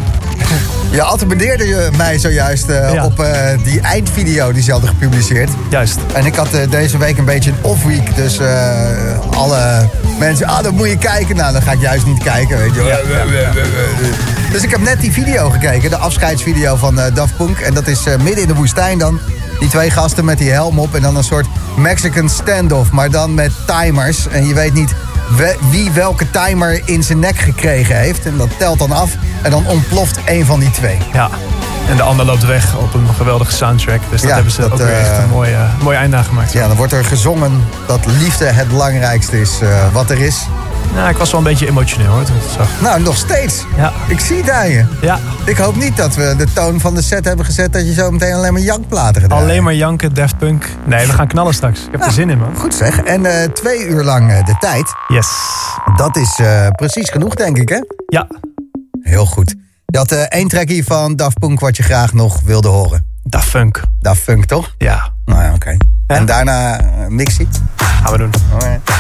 Je 0.93 1.03
attemendeerde 1.03 1.67
je 1.67 1.89
mij 1.97 2.19
zojuist 2.19 2.69
eh, 2.69 2.93
Ja. 2.93 3.05
op 3.05 3.21
eh, 3.21 3.59
die 3.65 3.81
eindvideo 3.81 4.53
die 4.53 4.63
ze 4.63 4.71
hadden 4.71 4.89
gepubliceerd. 4.89 5.51
Juist. 5.71 5.99
En 6.15 6.27
ik 6.27 6.35
had 6.35 6.55
eh, 6.55 6.71
deze 6.71 6.99
week 6.99 7.19
een 7.19 7.25
beetje 7.25 7.51
een 7.51 7.57
off-week. 7.63 8.17
Dus 8.17 8.39
eh, 8.39 9.19
alle 9.31 9.89
mensen, 10.19 10.47
ah, 10.47 10.63
dan 10.63 10.75
moet 10.75 10.89
je 10.89 10.99
kijken. 10.99 11.37
Nou, 11.37 11.53
dan 11.53 11.63
ga 11.63 11.73
ik 11.73 11.81
juist 11.81 12.07
niet 12.07 12.23
kijken, 12.23 12.59
weet 12.59 12.75
je 12.75 12.83
wel. 12.83 12.99
Dus 14.53 14.63
ik 14.63 14.71
heb 14.71 14.81
net 14.81 15.01
die 15.01 15.13
video 15.13 15.51
gekeken, 15.51 15.91
de 15.91 15.97
afscheidsvideo 15.97 16.77
van 16.77 17.01
eh, 17.01 17.15
Daft 17.15 17.37
Punk. 17.37 17.59
En 17.59 17.75
dat 17.75 17.87
is 17.87 18.07
eh, 18.07 18.17
midden 18.17 18.43
in 18.43 18.49
de 18.49 18.55
woestijn 18.55 18.99
dan. 18.99 19.21
Die 19.59 19.69
twee 19.69 19.91
gasten 19.91 20.25
met 20.25 20.39
die 20.39 20.51
helm 20.51 20.79
op 20.79 20.95
en 20.95 21.03
dan 21.03 21.17
een 21.17 21.25
soort 21.25 21.47
Mexican 21.77 22.29
standoff. 22.29 22.91
Maar 22.91 23.11
dan 23.11 23.35
met 23.35 23.51
timers. 23.67 24.29
En 24.29 24.47
je 24.47 24.55
weet 24.55 24.75
niet 24.75 24.95
we- 25.37 25.57
wie 25.71 25.91
welke 25.91 26.31
timer 26.31 26.83
in 26.85 27.03
zijn 27.03 27.19
nek 27.19 27.37
gekregen 27.39 27.97
heeft. 27.97 28.27
En 28.27 28.37
dat 28.37 28.49
telt 28.59 28.79
dan 28.79 28.93
af. 28.93 29.11
En 29.43 29.51
dan 29.51 29.67
ontploft 29.67 30.19
een 30.27 30.47
van 30.47 30.61
die 30.61 30.71
twee. 30.71 30.99
Ja. 31.13 31.31
En 31.89 31.97
de 31.97 32.03
ander 32.03 32.27
loopt 32.27 32.47
weg 32.47 32.77
op 32.77 32.95
een 32.95 33.09
geweldige 33.17 33.53
soundtrack. 33.53 34.01
Dus 34.11 34.21
dat 34.21 34.29
Ja, 34.29 34.35
hebben 34.35 34.53
ze 34.53 34.61
dat, 34.61 34.73
ook 34.73 34.79
weer 34.79 34.99
echt 34.99 35.11
eh, 35.11 35.23
een 35.23 35.29
mooi, 35.29 35.53
eh, 35.53 35.81
mooi 35.83 35.97
aan 35.97 36.25
gemaakt. 36.25 36.53
Ja, 36.53 36.69
dan 36.69 36.77
wordt 36.77 36.93
er 36.93 37.05
gezongen 37.05 37.65
dat 37.87 38.07
liefde 38.07 38.45
het 38.45 38.69
belangrijkste 38.69 39.41
is 39.41 39.61
eh, 39.61 39.93
wat 39.93 40.11
er 40.11 40.21
is. 40.21 40.47
Nou, 40.95 41.09
ik 41.09 41.17
was 41.17 41.31
wel 41.31 41.41
een 41.41 41.47
beetje 41.47 41.69
emotioneel 41.69 42.07
hoor, 42.07 42.23
toen 42.23 42.37
ik 42.37 42.43
het 42.43 42.51
zag. 42.51 42.81
Nou, 42.81 43.03
nog 43.03 43.17
steeds. 43.17 43.65
Ja. 43.77 43.93
Ik 44.09 44.21
zie 44.21 44.37
het 44.37 44.51
aan 44.51 44.69
je. 44.69 44.85
Ja. 45.01 45.19
Ik 45.45 45.57
hoop 45.57 45.77
niet 45.77 45.97
dat 45.97 46.15
we 46.15 46.35
de 46.37 46.47
toon 46.53 46.81
van 46.81 46.95
de 46.95 47.03
set 47.03 47.25
hebben 47.25 47.45
gezet... 47.45 47.73
dat 47.73 47.87
je 47.87 47.93
zo 47.93 48.11
meteen 48.11 48.35
alleen 48.35 48.53
maar 48.53 48.63
jankplaten 48.63 49.23
gedaan 49.23 49.39
Alleen 49.39 49.63
maar 49.63 49.75
janken, 49.75 50.15
Daft 50.15 50.39
Punk. 50.39 50.67
Nee, 50.85 51.07
we 51.07 51.13
gaan 51.13 51.27
knallen 51.27 51.55
straks. 51.55 51.81
Ik 51.81 51.89
heb 51.91 52.05
er 52.05 52.13
zin 52.13 52.31
in, 52.31 52.39
man. 52.39 52.57
Goed 52.57 52.75
zeg. 52.75 52.99
En 52.99 53.53
twee 53.53 53.87
uur 53.87 54.05
lang 54.05 54.45
de 54.45 54.57
tijd. 54.61 54.93
Yes. 55.09 55.29
Dat 55.97 56.17
is 56.17 56.41
precies 56.77 57.11
genoeg, 57.11 57.35
denk 57.35 57.59
ik, 57.59 57.69
hè? 57.69 57.81
Ja. 58.07 58.27
Heel 59.13 59.27
goed. 59.27 59.55
Je 59.87 59.99
had 59.99 60.13
eh, 60.13 60.21
één 60.21 60.49
trackie 60.49 60.85
van 60.85 61.17
Daft 61.17 61.39
Punk 61.39 61.61
wat 61.61 61.77
je 61.77 61.83
graag 61.83 62.13
nog 62.13 62.41
wilde 62.41 62.69
horen. 62.69 63.07
Daft 63.23 63.51
Punk. 63.51 63.83
Daft 64.01 64.25
Punk, 64.25 64.45
toch? 64.45 64.75
Ja. 64.79 65.15
Nou 65.25 65.43
ja, 65.43 65.55
oké. 65.55 65.77
En 66.07 66.27
daarna 66.27 66.81
uh, 66.81 67.07
Mixie? 67.09 67.49
Gaan 67.77 68.13
we 68.13 68.19
doen. 68.19 68.31
Alright. 68.53 68.91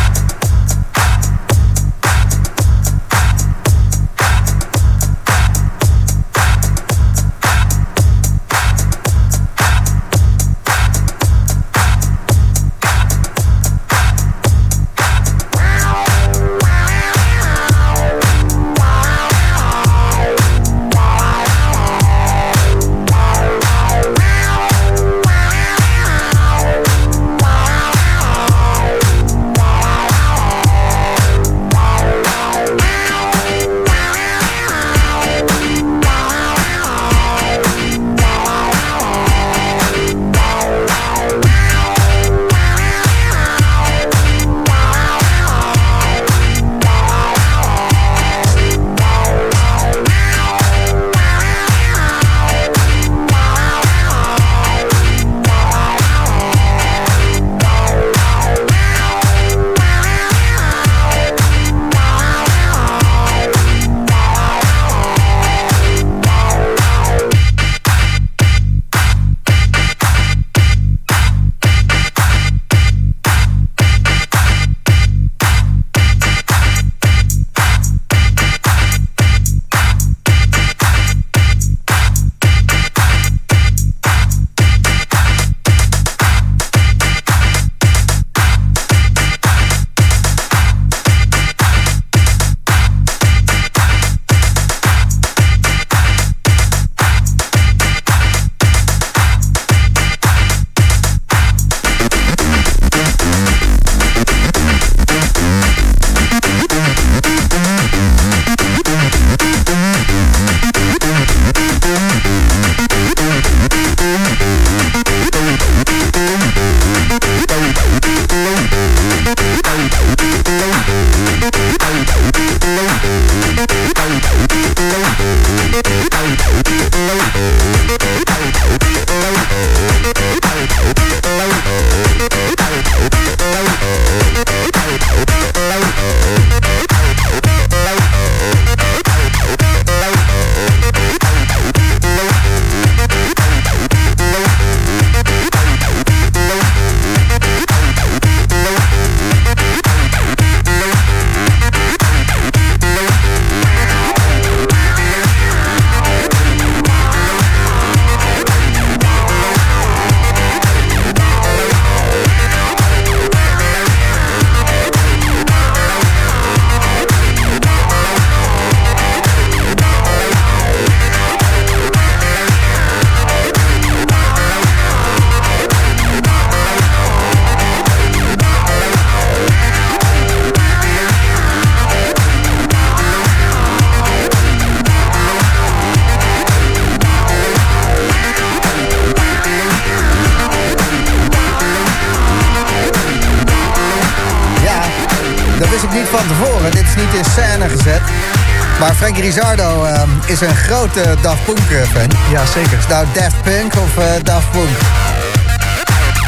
Is 200.32 200.40
een 200.40 200.56
grote 200.56 201.16
Daft 201.20 201.44
Punk 201.44 201.58
eh, 201.58 201.82
fan. 201.82 202.10
Ja, 202.30 202.46
zeker. 202.46 202.78
Is 202.78 202.86
nou 202.86 203.06
Daft 203.12 203.42
Punk 203.42 203.74
of 203.76 203.96
eh, 203.96 204.04
Daft 204.22 204.50
Punk? 204.50 204.68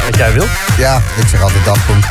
Wat 0.04 0.16
jij 0.16 0.32
wil. 0.32 0.46
Ja, 0.78 1.02
ik 1.16 1.28
zeg 1.28 1.42
altijd 1.42 1.64
Daft 1.64 1.86
Punk. 1.86 2.04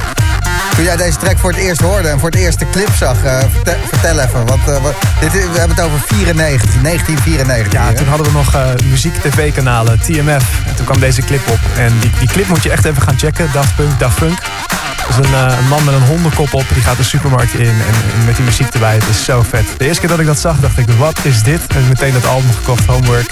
Toen 0.76 0.84
jij 0.84 0.96
deze 0.96 1.18
track 1.18 1.38
voor 1.38 1.50
het 1.52 1.60
eerst 1.60 1.82
hoorde 1.82 2.08
en 2.08 2.20
voor 2.20 2.30
het 2.30 2.40
eerst 2.40 2.60
de 2.60 2.70
clip 2.70 2.90
zag, 2.96 3.24
eh, 3.24 3.40
vertel, 3.52 3.76
vertel 3.88 4.20
even. 4.20 4.46
Want, 4.46 4.64
wat, 4.66 4.96
dit, 5.20 5.32
we 5.32 5.60
hebben 5.60 5.76
het 5.76 5.86
over 5.86 6.00
94, 6.00 6.82
1994. 6.82 7.74
Ja, 7.74 7.88
hier, 7.88 7.98
toen 7.98 8.08
hadden 8.08 8.26
we 8.26 8.32
nog 8.32 8.56
muziek-tv-kanalen, 8.84 10.00
TMF. 10.00 10.44
En 10.68 10.76
toen 10.76 10.86
kwam 10.86 11.00
deze 11.00 11.22
clip 11.22 11.50
op. 11.50 11.60
En 11.78 12.00
die, 12.00 12.12
die 12.20 12.28
clip 12.28 12.48
moet 12.48 12.64
je 12.64 12.72
echt 12.72 12.86
even 12.86 13.02
gaan 13.02 13.20
checken. 13.20 13.50
Daft 13.54 13.76
Punk, 13.76 14.00
Daft 14.00 14.18
Punk. 14.18 14.63
Dat 15.08 15.26
is 15.26 15.30
een, 15.30 15.34
eh, 15.50 15.58
een 15.58 15.68
man 15.68 15.84
met 15.84 15.94
een 15.94 16.06
hondenkop 16.08 16.54
op. 16.54 16.66
Die 16.74 16.84
gaat 16.84 16.98
de 16.98 17.04
supermarkt 17.04 17.54
in. 17.54 17.66
En, 17.66 17.76
en 18.20 18.26
met 18.26 18.36
die 18.36 18.46
muziek 18.46 18.68
erbij. 18.74 18.94
Het 18.94 19.08
is 19.10 19.24
zo 19.24 19.42
vet. 19.50 19.66
De 19.78 19.86
eerste 19.86 20.00
keer 20.00 20.10
dat 20.10 20.20
ik 20.20 20.26
dat 20.26 20.40
zag, 20.40 20.56
dacht 20.60 20.78
ik, 20.78 20.86
wat 20.98 21.20
is 21.22 21.44
dit? 21.44 21.62
En 21.76 21.88
meteen 21.88 22.14
dat 22.14 22.26
album 22.26 22.50
gekocht, 22.56 22.86
Homework. 22.86 23.32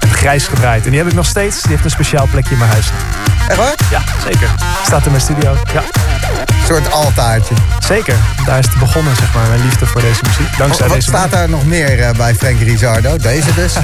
En 0.00 0.10
grijs 0.12 0.46
gedraaid. 0.46 0.84
En 0.84 0.90
die 0.90 0.98
heb 0.98 1.08
ik 1.08 1.14
nog 1.14 1.26
steeds. 1.26 1.60
Die 1.62 1.70
heeft 1.70 1.84
een 1.84 1.90
speciaal 1.90 2.26
plekje 2.30 2.52
in 2.52 2.58
mijn 2.58 2.70
huis. 2.70 2.86
Echt 3.48 3.58
waar? 3.58 3.74
Ja, 3.90 4.02
zeker. 4.24 4.48
Staat 4.84 5.04
in 5.04 5.10
mijn 5.10 5.22
studio. 5.22 5.56
Ja, 5.72 5.82
Een 6.46 6.66
soort 6.66 6.92
altaartje. 6.92 7.54
zeker. 7.86 8.14
Daar 8.46 8.58
is 8.58 8.66
het 8.66 8.78
begonnen, 8.78 9.16
zeg 9.16 9.34
maar. 9.34 9.48
Mijn 9.48 9.62
liefde 9.64 9.86
voor 9.86 10.00
deze 10.00 10.20
muziek. 10.26 10.56
Dankzij 10.58 10.86
Wat 10.86 10.96
deze 10.96 11.08
staat 11.08 11.30
daar 11.30 11.48
nog 11.48 11.64
meer 11.66 12.00
eh, 12.00 12.10
bij 12.16 12.34
Frankie 12.34 12.64
Rizardo? 12.64 13.16
Deze 13.16 13.54
dus? 13.54 13.74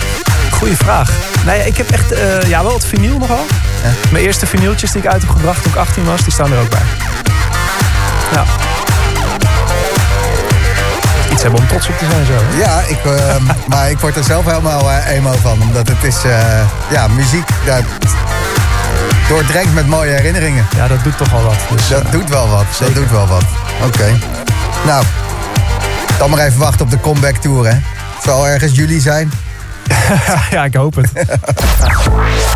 Goeie 0.58 0.76
vraag. 0.76 1.10
Nee, 1.46 1.66
ik 1.66 1.76
heb 1.76 1.90
echt, 1.90 2.12
eh, 2.12 2.42
ja, 2.48 2.62
wel 2.62 2.74
het 2.74 2.84
vinyl 2.86 3.18
nogal. 3.18 3.46
Ja. 3.82 3.90
Mijn 4.10 4.24
eerste 4.24 4.46
vinyltjes 4.46 4.92
die 4.92 5.02
ik 5.02 5.08
uit 5.08 5.22
heb 5.22 5.30
gebracht 5.30 5.62
toen 5.62 5.72
ik 5.72 5.78
18 5.78 6.04
was, 6.04 6.22
die 6.22 6.32
staan 6.32 6.52
er 6.52 6.58
ook 6.58 6.70
bij. 6.70 6.82
Ja. 8.32 8.44
Iets 11.32 11.42
hebben 11.42 11.60
om 11.60 11.66
trots 11.66 11.88
op 11.88 11.98
te 11.98 12.06
zijn 12.10 12.26
zo. 12.26 12.32
Ja, 12.56 12.80
ik, 12.80 13.04
ehm, 13.04 13.42
maar 13.70 13.90
ik 13.90 13.98
word 13.98 14.16
er 14.16 14.24
zelf 14.24 14.44
helemaal 14.44 14.90
eh, 14.90 15.16
emo 15.16 15.32
van. 15.42 15.62
Omdat 15.62 15.88
het 15.88 16.02
is, 16.02 16.24
eh, 16.24 16.60
ja, 16.90 17.08
muziek 17.08 17.48
dat 17.64 17.84
doordrenkt 19.28 19.74
met 19.74 19.86
mooie 19.86 20.10
herinneringen. 20.10 20.66
Ja, 20.76 20.88
dat 20.88 21.04
doet 21.04 21.16
toch 21.16 21.34
al 21.34 21.42
wat. 21.42 21.56
Dus, 21.70 21.88
Dat 21.88 22.02
eh, 22.02 22.10
doet 22.10 22.28
wel 22.28 22.48
wat, 22.48 22.64
dat 22.78 22.94
doet 22.94 23.10
wel 23.10 23.26
wat. 23.26 23.44
Oké. 23.84 24.18
Nou, 24.84 25.04
dan 26.18 26.30
maar 26.30 26.38
even 26.38 26.58
wachten 26.58 26.84
op 26.84 26.90
de 26.90 27.00
comeback 27.00 27.36
tour, 27.36 27.66
hè. 27.66 27.74
Het 28.14 28.24
zal 28.24 28.48
ergens 28.48 28.74
juli 28.74 29.00
zijn. 29.00 29.32
ja, 30.50 30.64
ik 30.64 30.74
hoop 30.74 30.94
het. 30.94 31.10